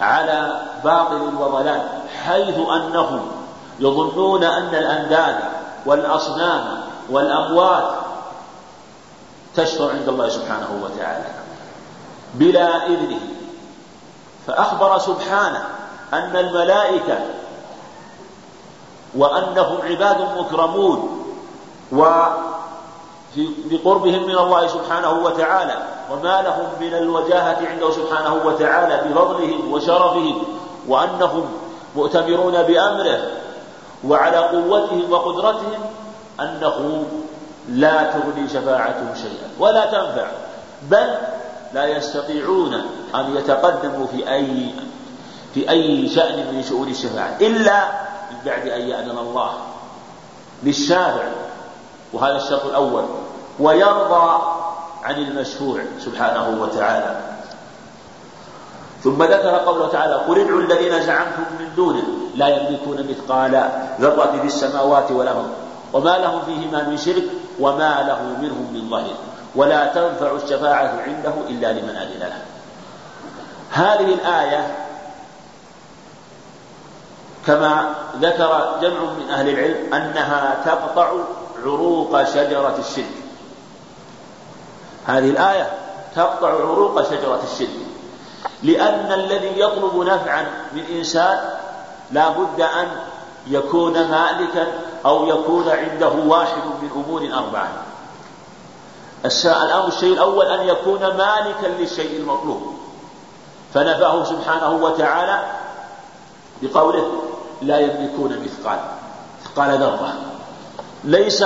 [0.00, 1.82] على باطل وضلال
[2.24, 3.20] حيث أنهم
[3.80, 7.84] يظنون أن الأنداد والأصنام والأموات
[9.56, 11.24] تشفع عند الله سبحانه وتعالى
[12.34, 13.20] بلا إذنه.
[14.46, 15.64] فأخبر سبحانه
[16.12, 17.18] أن الملائكة
[19.16, 21.24] وأنهم عباد مكرمون
[21.92, 22.04] و
[23.36, 25.74] بقربهم من الله سبحانه وتعالى
[26.10, 30.42] وما لهم من الوجاهة عنده سبحانه وتعالى بفضلهم وشرفهم
[30.88, 31.44] وأنهم
[31.96, 33.20] مؤتمرون بأمره
[34.04, 35.80] وعلى قوتهم وقدرتهم
[36.40, 37.04] أنه
[37.68, 40.26] لا تغني شفاعتهم شيئا ولا تنفع
[40.82, 41.14] بل
[41.72, 42.74] لا يستطيعون
[43.14, 44.70] أن يتقدموا في أي
[45.54, 47.84] في أي شأن من شؤون الشفاعة إلا
[48.30, 49.52] من بعد أن يأذن الله
[50.62, 51.28] للشافع
[52.12, 53.04] وهذا الشرط الأول
[53.60, 54.42] ويرضى
[55.02, 57.20] عن المشفوع سبحانه وتعالى.
[59.04, 62.02] ثم ذكر قوله تعالى قل ادعوا الذين زعمتم من دونه
[62.34, 65.48] لا يملكون مثقال ذرة في السماوات والأرض
[65.92, 67.24] وما لهم فيهما من شرك
[67.60, 69.16] وما له منهم من ظهير
[69.54, 72.42] ولا تنفع الشفاعة عنده إلا لمن أذن له.
[73.70, 74.76] هذه الآية
[77.46, 81.12] كما ذكر جمع من أهل العلم أنها تقطع
[81.62, 83.16] عروق شجرة الشرك.
[85.06, 85.70] هذه الآية
[86.16, 87.87] تقطع عروق شجرة الشرك.
[88.62, 91.50] لأن الذي يطلب نفعا من إنسان
[92.12, 92.88] لا بد أن
[93.46, 94.66] يكون مالكا
[95.06, 97.68] أو يكون عنده واحد من أمور أربعة.
[99.44, 102.78] الأمر الشيء الأول أن يكون مالكا للشيء المطلوب.
[103.74, 105.42] فنفاه سبحانه وتعالى
[106.62, 107.22] بقوله
[107.62, 108.78] لا يملكون مثقال
[109.42, 110.14] مثقال ذرة.
[111.04, 111.44] ليس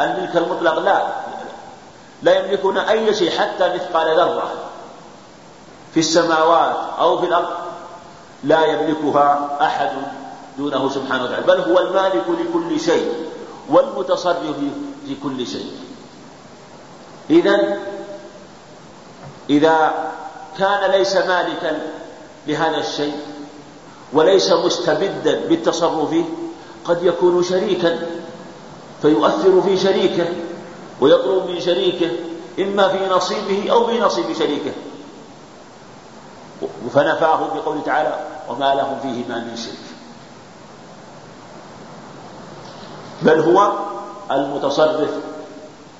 [0.00, 1.02] الملك المطلق لا
[2.22, 4.67] لا يملكون أي شيء حتى مثقال ذرة.
[5.98, 7.48] في السماوات أو في الأرض
[8.44, 9.90] لا يملكها أحد
[10.58, 13.12] دونه سبحانه وتعالى بل هو المالك لكل شيء
[13.68, 14.56] والمتصرف
[15.06, 15.72] في كل شيء.
[17.30, 17.78] إذا
[19.50, 19.94] إذا
[20.58, 21.80] كان ليس مالكا
[22.46, 23.16] لهذا الشيء
[24.12, 26.14] وليس مستبدا بالتصرف
[26.84, 27.98] قد يكون شريكا
[29.02, 30.26] فيؤثر في شريكه
[31.00, 32.10] ويطلب من شريكه
[32.58, 34.72] إما في نصيبه أو في نصيب شريكه.
[36.94, 38.18] فنفاه بقوله تعالى
[38.48, 39.88] وما لهم فيهما من شرك.
[43.22, 43.72] بل هو
[44.30, 45.10] المتصرف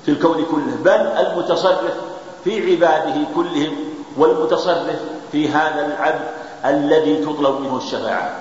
[0.05, 1.93] في الكون كله بل المتصرف
[2.43, 3.75] في عباده كلهم
[4.17, 4.99] والمتصرف
[5.31, 6.27] في هذا العبد
[6.65, 8.35] الذي تطلب منه الشفاعة.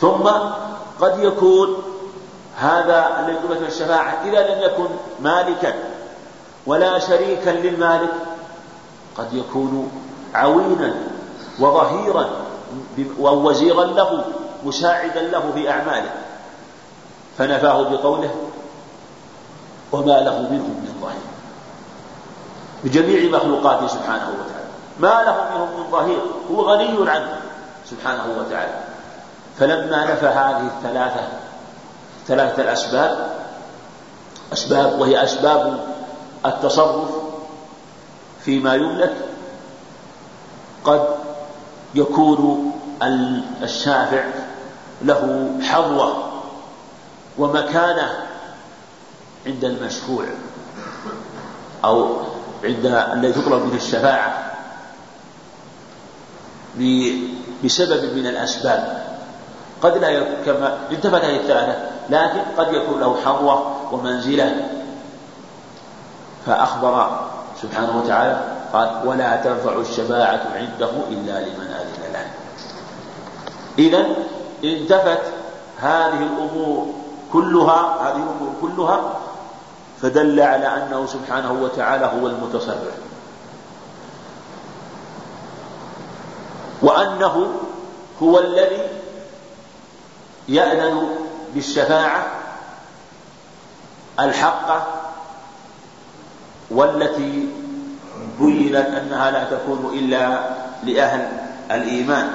[0.00, 0.30] ثم
[1.00, 1.82] قد يكون
[2.58, 4.86] هذا الذي يطلب منه الشفاعة إذا لم يكن
[5.20, 5.74] مالكا
[6.66, 8.12] ولا شريكا للمالك
[9.16, 9.90] قد يكون
[10.34, 10.94] عوينا
[11.58, 12.26] وظهيرا
[13.18, 14.24] ووزيرا له
[14.64, 16.10] مساعدا له في أعماله.
[17.38, 18.30] فنفاه بقوله
[19.92, 21.26] وما له منهم من ظهير.
[22.84, 24.70] بجميع مخلوقاته سبحانه وتعالى.
[25.00, 26.20] ما له منهم من ظهير.
[26.50, 27.40] هو غني عنه
[27.90, 28.78] سبحانه وتعالى.
[29.58, 31.28] فلما نفى هذه الثلاثة
[32.28, 33.40] ثلاثة الأسباب
[34.52, 35.80] أسباب وهي أسباب
[36.46, 37.10] التصرف
[38.44, 39.12] فيما يملك
[40.84, 41.08] قد
[41.94, 42.72] يكون
[43.62, 44.24] الشافع
[45.02, 46.30] له حظوة
[47.38, 48.26] ومكانة
[49.46, 50.24] عند المشفوع
[51.84, 52.16] أو
[52.64, 54.52] عند الذي تطلب منه الشفاعة
[57.64, 59.06] بسبب من الأسباب.
[59.82, 61.78] قد لا كما انتفت هذه الثلاثة
[62.10, 64.68] لكن قد يكون له حظوة ومنزلة.
[66.46, 67.20] فأخبر
[67.62, 72.30] سبحانه وتعالى قال ولا تنفع الشفاعة عنده إلا لمن أذن له
[73.78, 74.06] إذا
[74.64, 75.22] انتفت
[75.78, 76.86] هذه الأمور
[77.32, 79.18] كلها هذه الأمور كلها
[80.02, 82.94] فدل على أنه سبحانه وتعالى هو المتصرف.
[86.82, 87.52] وأنه
[88.22, 88.88] هو الذي
[90.48, 91.08] يأذن
[91.54, 92.26] بالشفاعة
[94.20, 94.86] الحقة
[96.70, 97.48] والتي
[98.38, 100.40] بينت أنها لا تكون إلا
[100.82, 101.28] لأهل
[101.70, 102.30] الإيمان.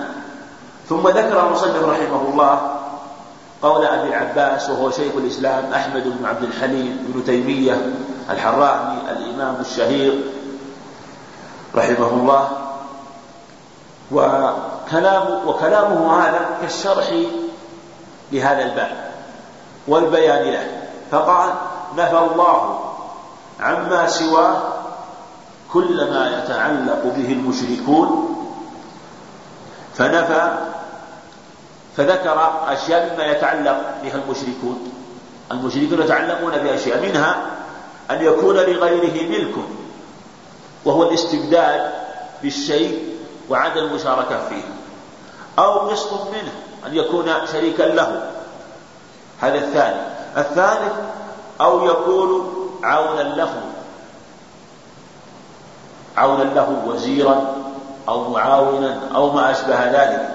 [0.89, 2.71] ثم ذكر المصنف رحمه الله
[3.61, 7.91] قول أبي العباس وهو شيخ الإسلام أحمد بن عبد الحليم بن تيمية
[8.29, 10.21] الحراني الإمام الشهير
[11.75, 12.49] رحمه الله.
[14.11, 17.13] وكلام وكلامه هذا كالشرح
[18.31, 19.11] لهذا الباب
[19.87, 20.67] والبيان له.
[21.11, 21.49] فقال
[21.97, 22.79] نفى الله
[23.59, 24.74] عما سواه
[25.73, 28.35] كل ما يتعلق به المشركون
[29.95, 30.57] فنفى
[31.97, 34.91] فذكر أشياء مما يتعلق بها المشركون.
[35.51, 37.41] المشركون يتعلقون بأشياء منها
[38.11, 39.55] أن يكون لغيره ملك
[40.85, 41.91] وهو الاستبدال
[42.41, 43.15] بالشيء
[43.49, 44.63] وعدم المشاركة فيه.
[45.59, 46.51] أو قسط منه
[46.87, 48.31] أن يكون شريكا له.
[49.41, 50.01] هذا الثاني.
[50.37, 50.93] الثالث
[51.61, 52.53] أو يكون
[52.83, 53.74] عونا له.
[56.17, 57.55] عونا له وزيرا
[58.09, 60.29] أو معاونا أو ما أشبه ذلك.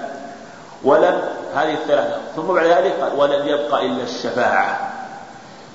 [0.83, 1.21] ولم
[1.55, 4.91] هذه الثلاثة ثم بعد ذلك قال ولم يبق إلا الشفاعة.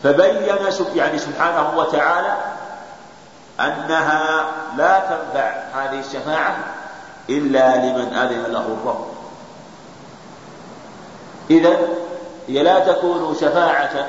[0.03, 0.37] فبين
[0.95, 2.37] يعني سبحانه وتعالى
[3.61, 4.45] أنها
[4.77, 6.57] لا تنفع هذه الشفاعة
[7.31, 9.07] إلا لمن أذن له الرب.
[11.51, 11.77] إذا
[12.49, 14.07] هي لا تكون شفاعة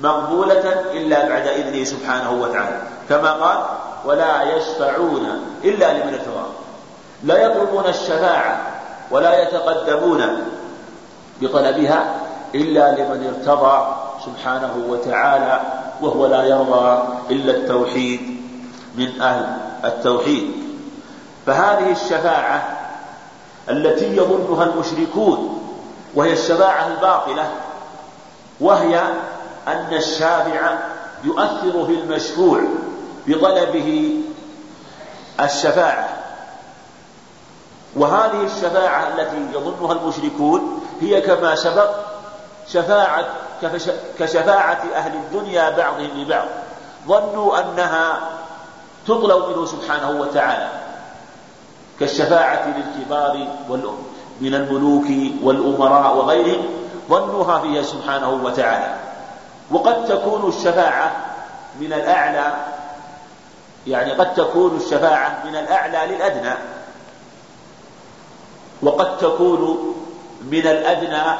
[0.00, 2.78] مقبولة إلا بعد إذنه سبحانه وتعالى.
[3.08, 3.64] كما قال
[4.04, 5.26] ولا يشفعون
[5.64, 6.46] إلا لمن ارتضى
[7.24, 8.60] لا يطلبون الشفاعة
[9.10, 10.22] ولا يتقدمون
[11.40, 12.14] بطلبها
[12.54, 15.60] إلا لمن ارتضى سبحانه وتعالى
[16.00, 18.20] وهو لا يرضى إلا التوحيد
[18.96, 19.46] من أهل
[19.84, 20.52] التوحيد.
[21.46, 22.62] فهذه الشفاعة
[23.70, 25.60] التي يظنها المشركون
[26.14, 27.50] وهي الشفاعة الباطلة
[28.60, 29.02] وهي
[29.68, 30.78] أن الشافع
[31.24, 32.60] يؤثر في المشفوع.
[33.26, 34.20] بطلبه
[35.40, 36.08] الشفاعة.
[37.96, 41.90] وهذه الشفاعة التي يظنها المشركون هي كما سبق
[42.68, 43.26] شفاعة
[44.18, 46.46] كشفاعة أهل الدنيا بعضهم لبعض.
[47.08, 48.20] ظنوا أنها
[49.06, 50.68] تطلب منه سبحانه وتعالى
[52.00, 53.46] كالشفاعة للكبار
[54.40, 55.06] من الملوك
[55.42, 56.64] والأمراء وغيرهم.
[57.10, 58.94] ظنوها فيها سبحانه وتعالى.
[59.70, 61.16] وقد تكون الشفاعة
[61.80, 62.54] من الأعلى
[63.86, 66.54] يعني قد تكون الشفاعة من الأعلى للأدنى
[68.82, 69.94] وقد تكون
[70.42, 71.38] من الأدنى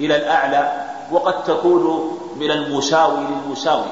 [0.00, 0.72] إلى الأعلى
[1.10, 3.84] وقد تكون من المساوي للمساوي.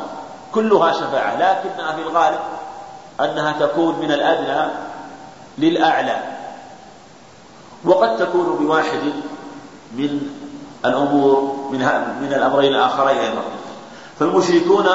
[0.55, 2.39] كلها شفاعة لكنها في الغالب
[3.21, 4.71] أنها تكون من الأدنى
[5.59, 6.17] للأعلى.
[7.85, 9.13] وقد تكون بواحد
[9.93, 10.31] من
[10.85, 11.79] الأمور من
[12.21, 13.43] من الأمرين الآخرين أيضا.
[14.19, 14.87] فالمشركون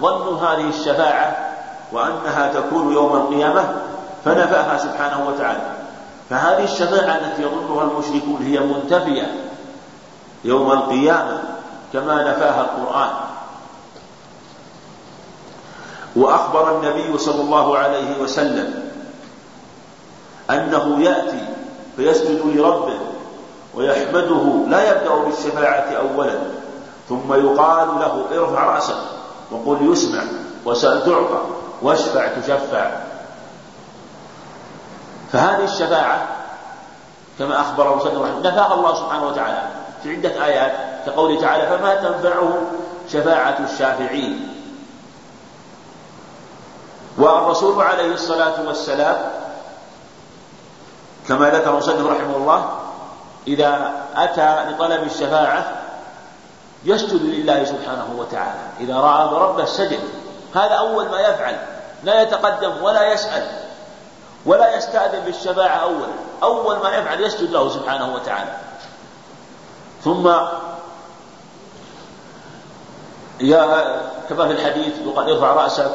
[0.00, 1.53] ظنوا هذه الشفاعة
[1.92, 3.74] وأنها تكون يوم القيامة
[4.24, 5.72] فنفاها سبحانه وتعالى.
[6.30, 9.50] فهذه الشفاعة التي يظنها المشركون هي منتفية
[10.44, 11.42] يوم القيامة
[11.92, 13.10] كما نفاها القرآن.
[16.16, 18.90] وأخبر النبي صلى الله عليه وسلم
[20.50, 21.46] أنه يأتي
[21.96, 22.98] فيسجد لربه
[23.74, 26.34] ويحمده لا يبدأ بالشفاعة أولا
[27.08, 28.96] ثم يقال له ارفع رأسك
[29.50, 30.22] وقل يسمع
[30.64, 31.40] وسأل تعطى.
[31.82, 32.90] واشفع تشفع.
[35.32, 36.26] فهذه الشفاعة
[37.38, 39.62] كما أخبر مسلم رحمه نفاها الله سبحانه وتعالى.
[40.02, 40.72] في عدة آيات
[41.06, 42.62] كقوله تعالى فما تنفعه
[43.12, 44.48] شفاعة الشافعين.
[47.18, 49.16] والرسول عليه الصلاة والسلام
[51.28, 52.78] كما ذكر مسلم رحمه الله
[53.46, 55.66] إذا أتى لطلب الشفاعة
[56.84, 58.60] يسجد لله سبحانه وتعالى.
[58.80, 60.00] إذا رأى ربه سجد
[60.54, 61.56] هذا أول ما يفعل
[62.04, 63.46] لا يتقدم ولا يسأل
[64.46, 66.06] ولا يستأذن بالشفاعة أولا
[66.42, 68.50] أول ما يفعل يسجد له سبحانه وتعالى.
[70.04, 70.28] ثم
[73.40, 75.90] يا كما في الحديث وقد ارفع رأسك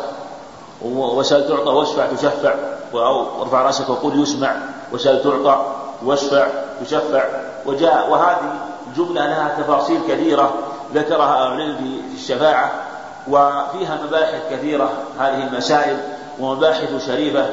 [0.82, 2.56] وسأل تعطى واشفع تشفع
[2.94, 4.56] أو ارفع رأسك وقل يسمع
[4.92, 5.66] وسأل تعطى
[6.06, 6.48] واشفع
[6.86, 7.24] تشفع.
[7.66, 8.54] وجاء وهذه
[8.88, 10.54] الجملة لها تفاصيل كثيرة
[10.94, 12.89] ذكرها أهل العلم في الشفاعة.
[13.28, 15.98] وفيها مباحث كثيرة هذه المسائل
[16.40, 17.50] ومباحث شريفة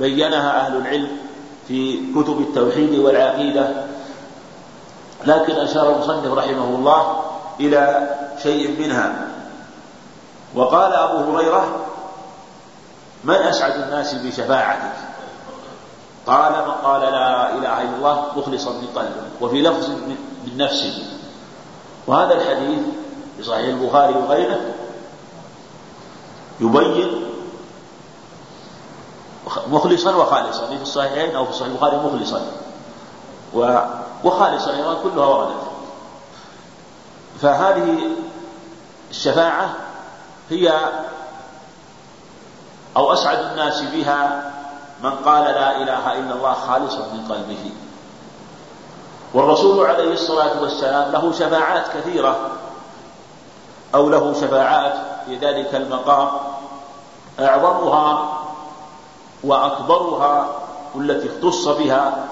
[0.00, 1.08] بينها أهل العلم
[1.68, 3.68] في كتب التوحيد والعقيدة.
[5.26, 7.22] لكن أشار المصنف رحمه الله
[7.60, 8.08] إلى
[8.42, 9.12] شيء منها.
[10.54, 11.86] وقال أبو هريرة
[13.24, 14.92] من أسعد الناس بشفاعتك؟
[16.26, 19.88] قال من قال لا إله إلا الله مخلصا من قلبه وفي لفظ
[20.46, 21.02] من نفسه.
[22.06, 22.78] وهذا الحديث
[23.36, 24.60] في صحيح البخاري وغيره
[26.60, 27.26] يبين
[29.68, 32.40] مخلصا وخالصا في الصحيحين أو في صحيح البخاري مخلصا.
[34.24, 35.70] وخالصا أيضا كلها وردت.
[37.42, 37.98] فهذه
[39.10, 39.74] الشفاعة
[40.50, 40.90] هي
[42.96, 44.50] أو أسعد الناس بها
[45.02, 47.70] من قال لا إله إلا الله خالصا من قلبه.
[49.34, 52.50] والرسول عليه الصلاة والسلام له شفاعات كثيرة
[53.94, 56.28] أو له شفاعات في ذلك المقام
[57.40, 58.38] أعظمها
[59.44, 60.48] وأكبرها
[60.94, 62.26] والتي اختص بها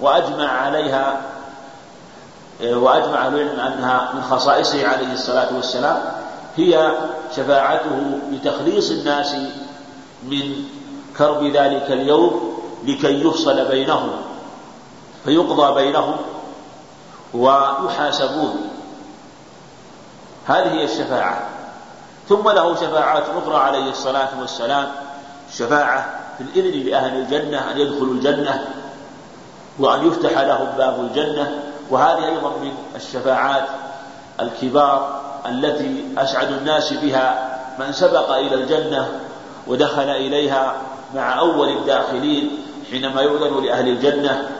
[0.00, 1.20] وأجمع عليها
[2.62, 6.02] وأجمع العلم أنها من خصائصه عليه الصلاة والسلام
[6.56, 6.92] هي
[7.36, 9.34] شفاعته بتخليص الناس
[10.22, 10.64] من
[11.18, 14.10] كرب ذلك اليوم لكي يفصل بينهم
[15.24, 16.16] فيقضى بينهم
[17.34, 18.70] ويحاسبون.
[20.46, 21.48] هذه هي الشفاعة.
[22.30, 24.88] ثم له شفاعات أخرى عليه الصلاة والسلام
[25.48, 28.64] الشفاعة في الإذن لأهل الجنة أن يدخلوا الجنة
[29.78, 31.62] وأن يفتح لهم باب الجنة.
[31.90, 33.64] وهذه أيضا من الشفاعات
[34.40, 39.08] الكبار التي أسعد الناس بها من سبق إلى الجنة
[39.66, 40.72] ودخل إليها
[41.14, 42.58] مع أول الداخلين
[42.90, 44.50] حينما يؤذن لأهل الجنة.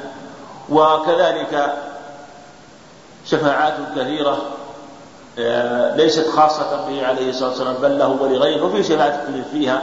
[0.70, 1.74] وكذلك
[3.26, 4.38] شفاعات كثيرة
[5.96, 9.82] ليست خاصة به عليه الصلاة والسلام بل له ولغيره وفي شفاعة فيها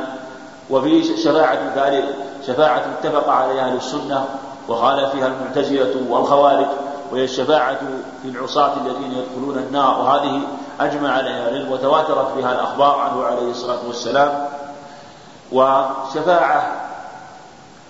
[0.69, 2.15] وفي شفاعة ذلك
[2.47, 4.25] شفاعة اتفق عليها أهل السنة
[4.67, 6.65] وقال فيها المعتزلة والخوارج
[7.11, 7.79] وهي الشفاعة
[8.23, 10.41] في العصاة الذين يدخلون النار وهذه
[10.79, 14.47] أجمع عليها العلم وتواترت بها الأخبار عنه عليه الصلاة والسلام.
[15.51, 16.71] وشفاعة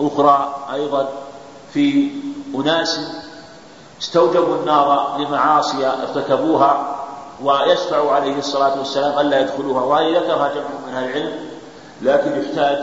[0.01, 1.07] أخرى أيضا
[1.74, 2.11] في
[2.55, 2.99] أناس
[4.01, 6.97] استوجبوا النار لمعاصي ارتكبوها
[7.44, 9.82] ويشفع عليه الصلاة والسلام ألا يدخلوها.
[9.84, 11.32] وهذه ذكرها جمع من أهل العلم
[12.02, 12.78] لكن يحتاج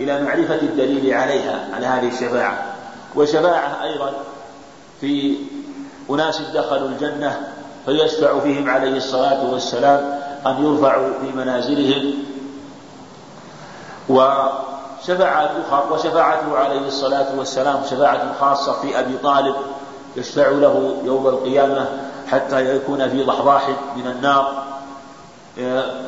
[0.00, 2.64] إلى معرفة الدليل عليها على هذه الشفاعة.
[3.16, 4.12] وشفاعة أيضا
[5.00, 5.36] في
[6.10, 7.48] أناس دخلوا الجنة
[7.86, 12.14] فيشفع فيهم عليه الصلاة والسلام أن يرفعوا في منازلهم.
[14.08, 19.54] وشفاعات أخرى وشفاعته عليه الصلاة والسلام شفاعة خاصة في أبي طالب
[20.16, 21.86] يشفع له يوم القيامة.
[22.30, 24.62] حتى يكون في ضحضاح من النار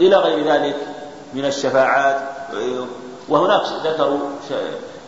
[0.00, 0.76] إلى غير ذلك
[1.34, 2.20] من الشفاعات
[3.28, 4.18] وهناك ذكروا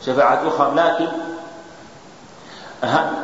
[0.07, 1.09] شفاعات أخرى لكن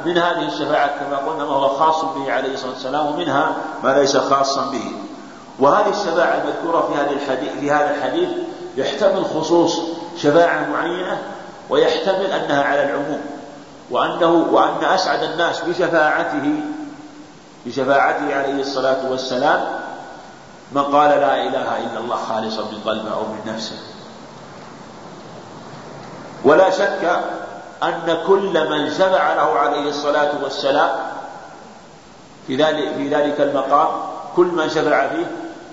[0.07, 3.53] من هذه الشفاعات كما قلنا ما هو خاص به عليه الصلاة والسلام ومنها
[3.85, 4.93] ما ليس خاصا به.
[5.59, 8.29] وهذه الشفاعة المذكورة في هذا الحديث في هذا الحديث
[8.77, 9.81] يحتمل خصوص
[10.17, 11.19] شفاعة معينة
[11.71, 13.21] ويحتمل أنها على العموم
[13.91, 16.55] وأنه وأن أسعد الناس بشفاعته
[17.67, 19.61] بشفاعته عليه الصلاة والسلام
[20.73, 23.77] من قال لا إله إلا الله خالصا من قلبه أو من نفسه.
[26.45, 27.21] ولا شك
[27.83, 30.91] أن كل من شفع له عليه الصلاة والسلام
[32.47, 33.89] في ذلك في ذلك المقام
[34.37, 35.27] كل من شفع فيه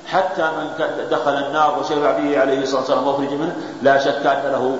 [0.07, 0.69] حتى من
[1.11, 4.77] دخل النار وشفع به عليه الصلاة والسلام مخرج منه لا شك أن له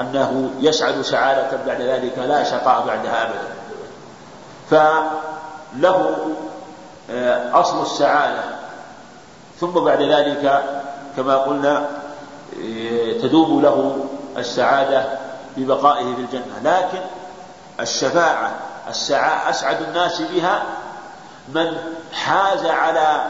[0.00, 3.52] أنه يسعد سعادة بعد ذلك لا شقاء بعدها أبدا.
[5.74, 6.16] فله
[7.10, 8.42] آه، أصل السعادة.
[9.60, 10.64] ثم بعد ذلك
[11.16, 14.04] كما قلنا آه، تدوم له
[14.36, 15.04] السعادة
[15.56, 16.60] ببقائه في الجنة.
[16.64, 17.00] لكن
[17.80, 18.52] الشفاعة
[18.88, 20.62] السعاء أسعد الناس بها
[21.48, 21.76] من
[22.12, 23.26] حاز على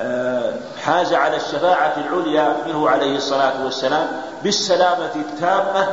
[0.00, 5.88] آه، حاز على الشفاعة العليا منه عليه الصلاة والسلام بالسلامة التامة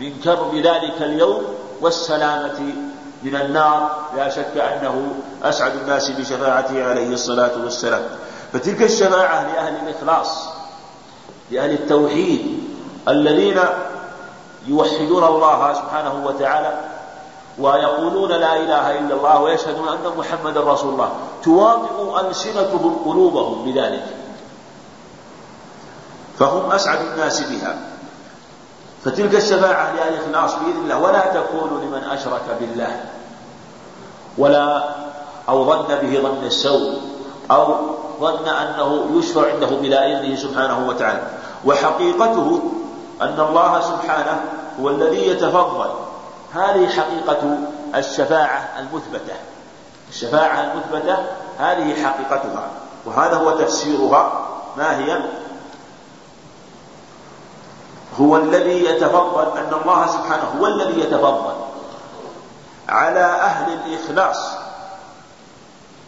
[0.00, 1.44] من كرب ذلك اليوم
[1.80, 2.74] والسلامة
[3.22, 8.02] من النار لا شك أنه أسعد الناس بشفاعته عليه الصلاة والسلام.
[8.52, 10.48] فتلك الشفاعة لأهل الإخلاص
[11.50, 12.60] لأهل التوحيد
[13.08, 13.60] الذين
[14.66, 16.80] يوحدون الله سبحانه وتعالى
[17.58, 21.12] ويقولون لا إله إلا الله ويشهدون أن محمدا رسول الله
[21.44, 24.04] تواطئ ألسنتهم قلوبهم بذلك.
[26.38, 27.91] فهم أسعد الناس بها.
[29.04, 33.00] فتلك الشفاعة لأهل الإخلاص بإذن الله ولا تكون لمن أشرك بالله
[34.38, 34.84] ولا
[35.48, 37.00] أو ظن به ظن السوء
[37.50, 37.76] أو
[38.20, 41.22] ظن أنه يشفع عنده بلا إذنه سبحانه وتعالى.
[41.64, 42.62] وحقيقته
[43.22, 44.40] أن الله سبحانه
[44.80, 45.90] هو الذي يتفضل
[46.54, 47.58] هذه حقيقة
[47.94, 49.34] الشفاعة المثبتة.
[50.08, 51.16] الشفاعة المثبتة
[51.58, 52.68] هذه حقيقتها
[53.06, 54.32] وهذا هو تفسيرها
[54.76, 55.18] ما هي؟
[58.22, 61.54] هو الذي يتفضل أن الله سبحانه هو الذي يتفضل
[62.88, 64.48] على أهل الإخلاص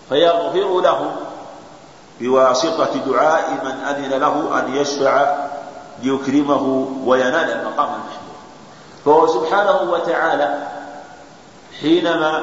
[0.09, 1.17] فيغفر لهم
[2.21, 5.35] بواسطة دعاء من أذن له أن يشفع
[6.03, 8.35] ليكرمه وينال المقام المحمود.
[9.05, 10.67] فهو سبحانه وتعالى
[11.81, 12.43] حينما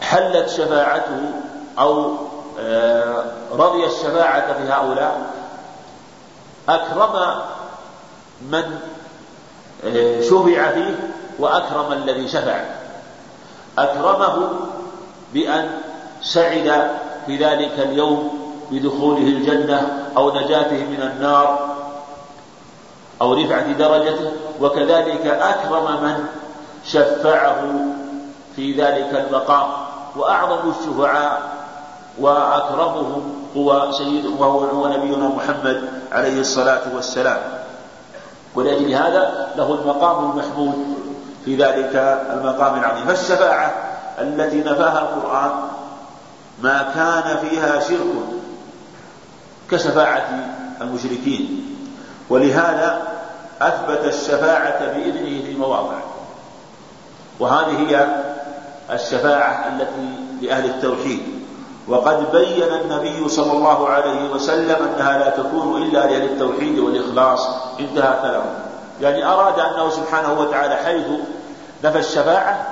[0.00, 1.30] حلت شفاعته
[1.78, 2.16] أو
[2.60, 5.39] آه، رضي الشفاعة في هؤلاء
[6.68, 7.34] أكرم
[8.50, 8.78] من
[9.84, 12.60] آه، شفع فيه وأكرم الذي شفع
[13.78, 14.50] أكرمه
[15.34, 15.70] بأن
[16.22, 16.90] سعد
[17.26, 18.40] في ذلك اليوم
[18.70, 21.76] بدخوله الجنة أو نجاته من النار
[23.22, 26.26] أو رفعة درجته وكذلك أكرم من
[26.84, 27.62] شفعه
[28.56, 29.70] في ذلك المقام
[30.16, 31.50] وأعظم الشفعاء
[32.18, 37.40] وأكرمهم هو سيد وهو هو نبينا محمد عليه الصلاة والسلام.
[38.54, 40.98] ولأجل هذا له المقام المحمود
[41.44, 41.96] في ذلك
[42.32, 43.06] المقام العظيم.
[43.06, 43.74] فالشفاعة
[44.18, 45.50] التي نفاها القرآن
[46.62, 48.40] ما كان فيها شرك
[49.70, 50.28] كشفاعة
[50.80, 51.76] المشركين.
[52.30, 53.02] ولهذا
[53.62, 55.98] أثبت الشفاعة بإذنه في مواضع.
[57.40, 58.06] وهذه هي
[58.92, 61.39] الشفاعة التي لأهل التوحيد.
[61.88, 67.48] وقد بين النبي صلى الله عليه وسلم أنها لا تكون إلا لأهل التوحيد والإخلاص.
[67.80, 68.70] انتهى كلامه.
[69.00, 71.06] يعني أراد أنه سبحانه وتعالى حيث
[71.84, 72.66] نفى الشفاعة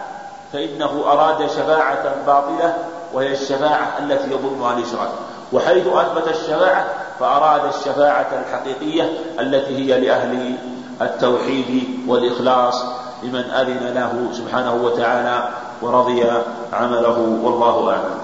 [0.52, 2.74] فإنه أراد شفاعة باطلة
[3.12, 5.08] وهي الشفاعة التي يظنها الإشراك
[5.52, 6.86] وحيث أثبت الشفاعة
[7.20, 10.56] فأراد الشفاعة الحقيقية التي هي لأهل
[11.02, 12.84] التوحيد والإخلاص
[13.22, 15.48] لمن أذن له سبحانه وتعالى
[15.82, 16.24] ورضي
[16.72, 18.18] عمله والله أعلم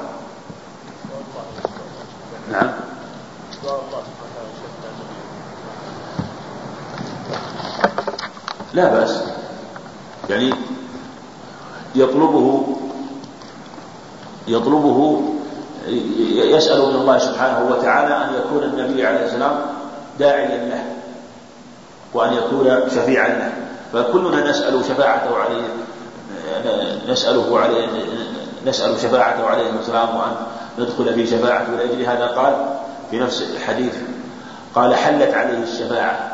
[2.52, 2.70] نعم
[8.74, 9.22] لا بأس.
[10.30, 10.54] يعني
[11.94, 12.76] يطلبه
[14.48, 15.22] يطلبه
[16.34, 19.60] يسأل من الله سبحانه وتعالى أن يكون النبي عليه السلام
[20.18, 20.84] داعيا له
[22.14, 23.52] وأن يكون شفيعا له.
[23.92, 25.68] فكلنا نسأل شفاعته عليه
[27.08, 27.86] نسأله عليه
[28.66, 30.32] نسأل شفاعته عليه السلام وأن
[30.78, 31.72] ندخل في شفاعته.
[31.72, 32.76] ولأجل هذا قال
[33.10, 33.94] في نفس الحديث
[34.74, 36.33] قال حلت عليه الشفاعة.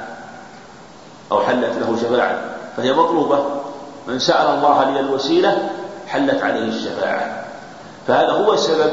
[1.32, 2.42] أو حلت له شفاعة
[2.76, 3.44] فهي مطلوبة.
[4.06, 5.70] من سأل الله لي الوسيلة
[6.08, 7.44] حلت عليه الشفاعة.
[8.06, 8.92] فهذا هو سبب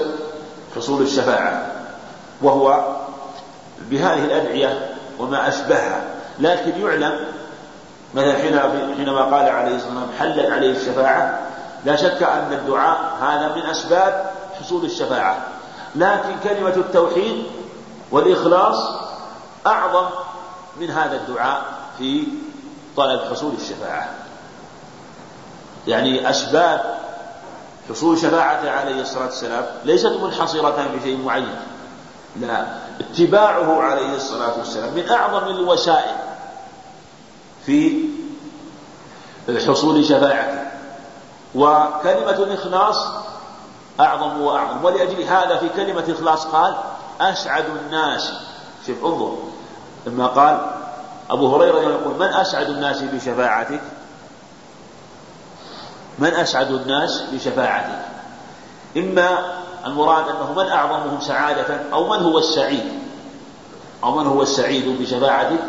[0.76, 1.72] حصول الشفاعة
[2.42, 2.96] وهو
[3.80, 6.04] بهذه الأدعية وما أشبهها.
[6.40, 7.20] لكن يعلم
[8.14, 8.38] مثلا
[8.98, 11.40] حينما قال عليه الصلاة والسلام حلت عليه الشفاعة
[11.86, 15.38] لا شك أن الدعاء هذا من أسباب حصول الشفاعة.
[15.96, 17.44] لكن كلمة التوحيد
[18.12, 18.92] والإخلاص
[19.68, 20.06] أعظم
[20.80, 21.77] من هذا الدعاء.
[21.98, 22.24] في
[22.98, 24.10] طلب حصول الشفاعة.
[25.88, 26.98] يعني أسباب
[27.90, 31.56] حصول شفاعته عليه الصلاة والسلام ليست منحصرة بشيء معين.
[32.40, 32.66] لا
[33.00, 36.16] اتباعه عليه الصلاة والسلام من أعظم الوسائل
[37.66, 38.06] في
[39.68, 40.68] حصول شفاعته.
[41.56, 43.08] وكلمة الإخلاص
[44.00, 44.86] أعظم وأعظم.
[44.86, 46.76] ولأجل هذا في كلمة الإخلاص قال
[47.22, 48.34] أسعد الناس.
[48.88, 49.38] شوف انظر
[50.06, 50.77] لما قال
[51.30, 53.82] أبو هريرة يقول من أسعد الناس بشفاعتك؟
[56.20, 58.00] من أسعد الناس بشفاعتك؟
[58.98, 63.00] إما المراد أنه من أعظمهم سعادة أو من هو السعيد
[64.04, 65.60] أو من هو السعيد بشفاعتك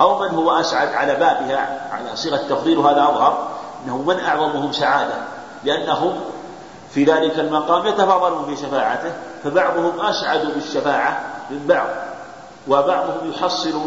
[0.00, 3.48] أو من هو أسعد على بابها على صيغة التفضيل وهذا أظهر
[3.84, 5.14] أنه من أعظمهم سعادة
[5.64, 6.20] لأنهم
[6.90, 9.12] في ذلك المقام يتفاضلون في شفاعته
[9.44, 11.20] فبعضهم أسعد بالشفاعة
[11.50, 11.86] من بعض
[12.68, 13.80] وبعضهم يحصل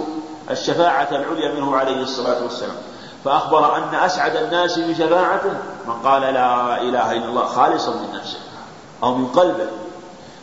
[0.52, 2.76] الشفاعة العليا منه عليه الصلاة والسلام.
[3.26, 5.54] فأخبر أن أسعد الناس بشفاعته
[5.88, 8.40] من قال لا إله إلا الله خالصا من نفسه
[9.04, 9.68] أو من قلبه.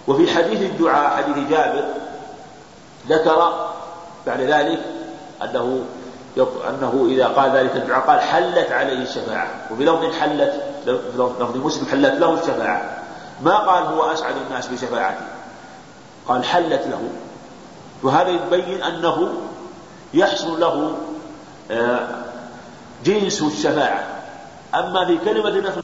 [0.09, 1.85] وفي حديث الدعاء حديث جابر
[3.09, 3.69] ذكر
[4.27, 4.81] بعد ذلك
[5.43, 5.85] أنه
[6.69, 9.49] أنه إذا قال ذلك الدعاء قال حلت عليه الشفاعة.
[9.71, 10.63] وفي لفظ حلت
[11.17, 12.99] لفظ مسلم حلت له الشفاعة.
[13.43, 15.25] ما قال هو أسعد الناس بشفاعته
[16.29, 17.09] قال حلت له.
[18.03, 19.33] وهذا يبين أنه
[20.15, 20.97] يحصل له
[21.71, 22.09] آه،
[23.05, 24.05] جنس الشفاعة.
[24.75, 25.83] أما في كلمة النفل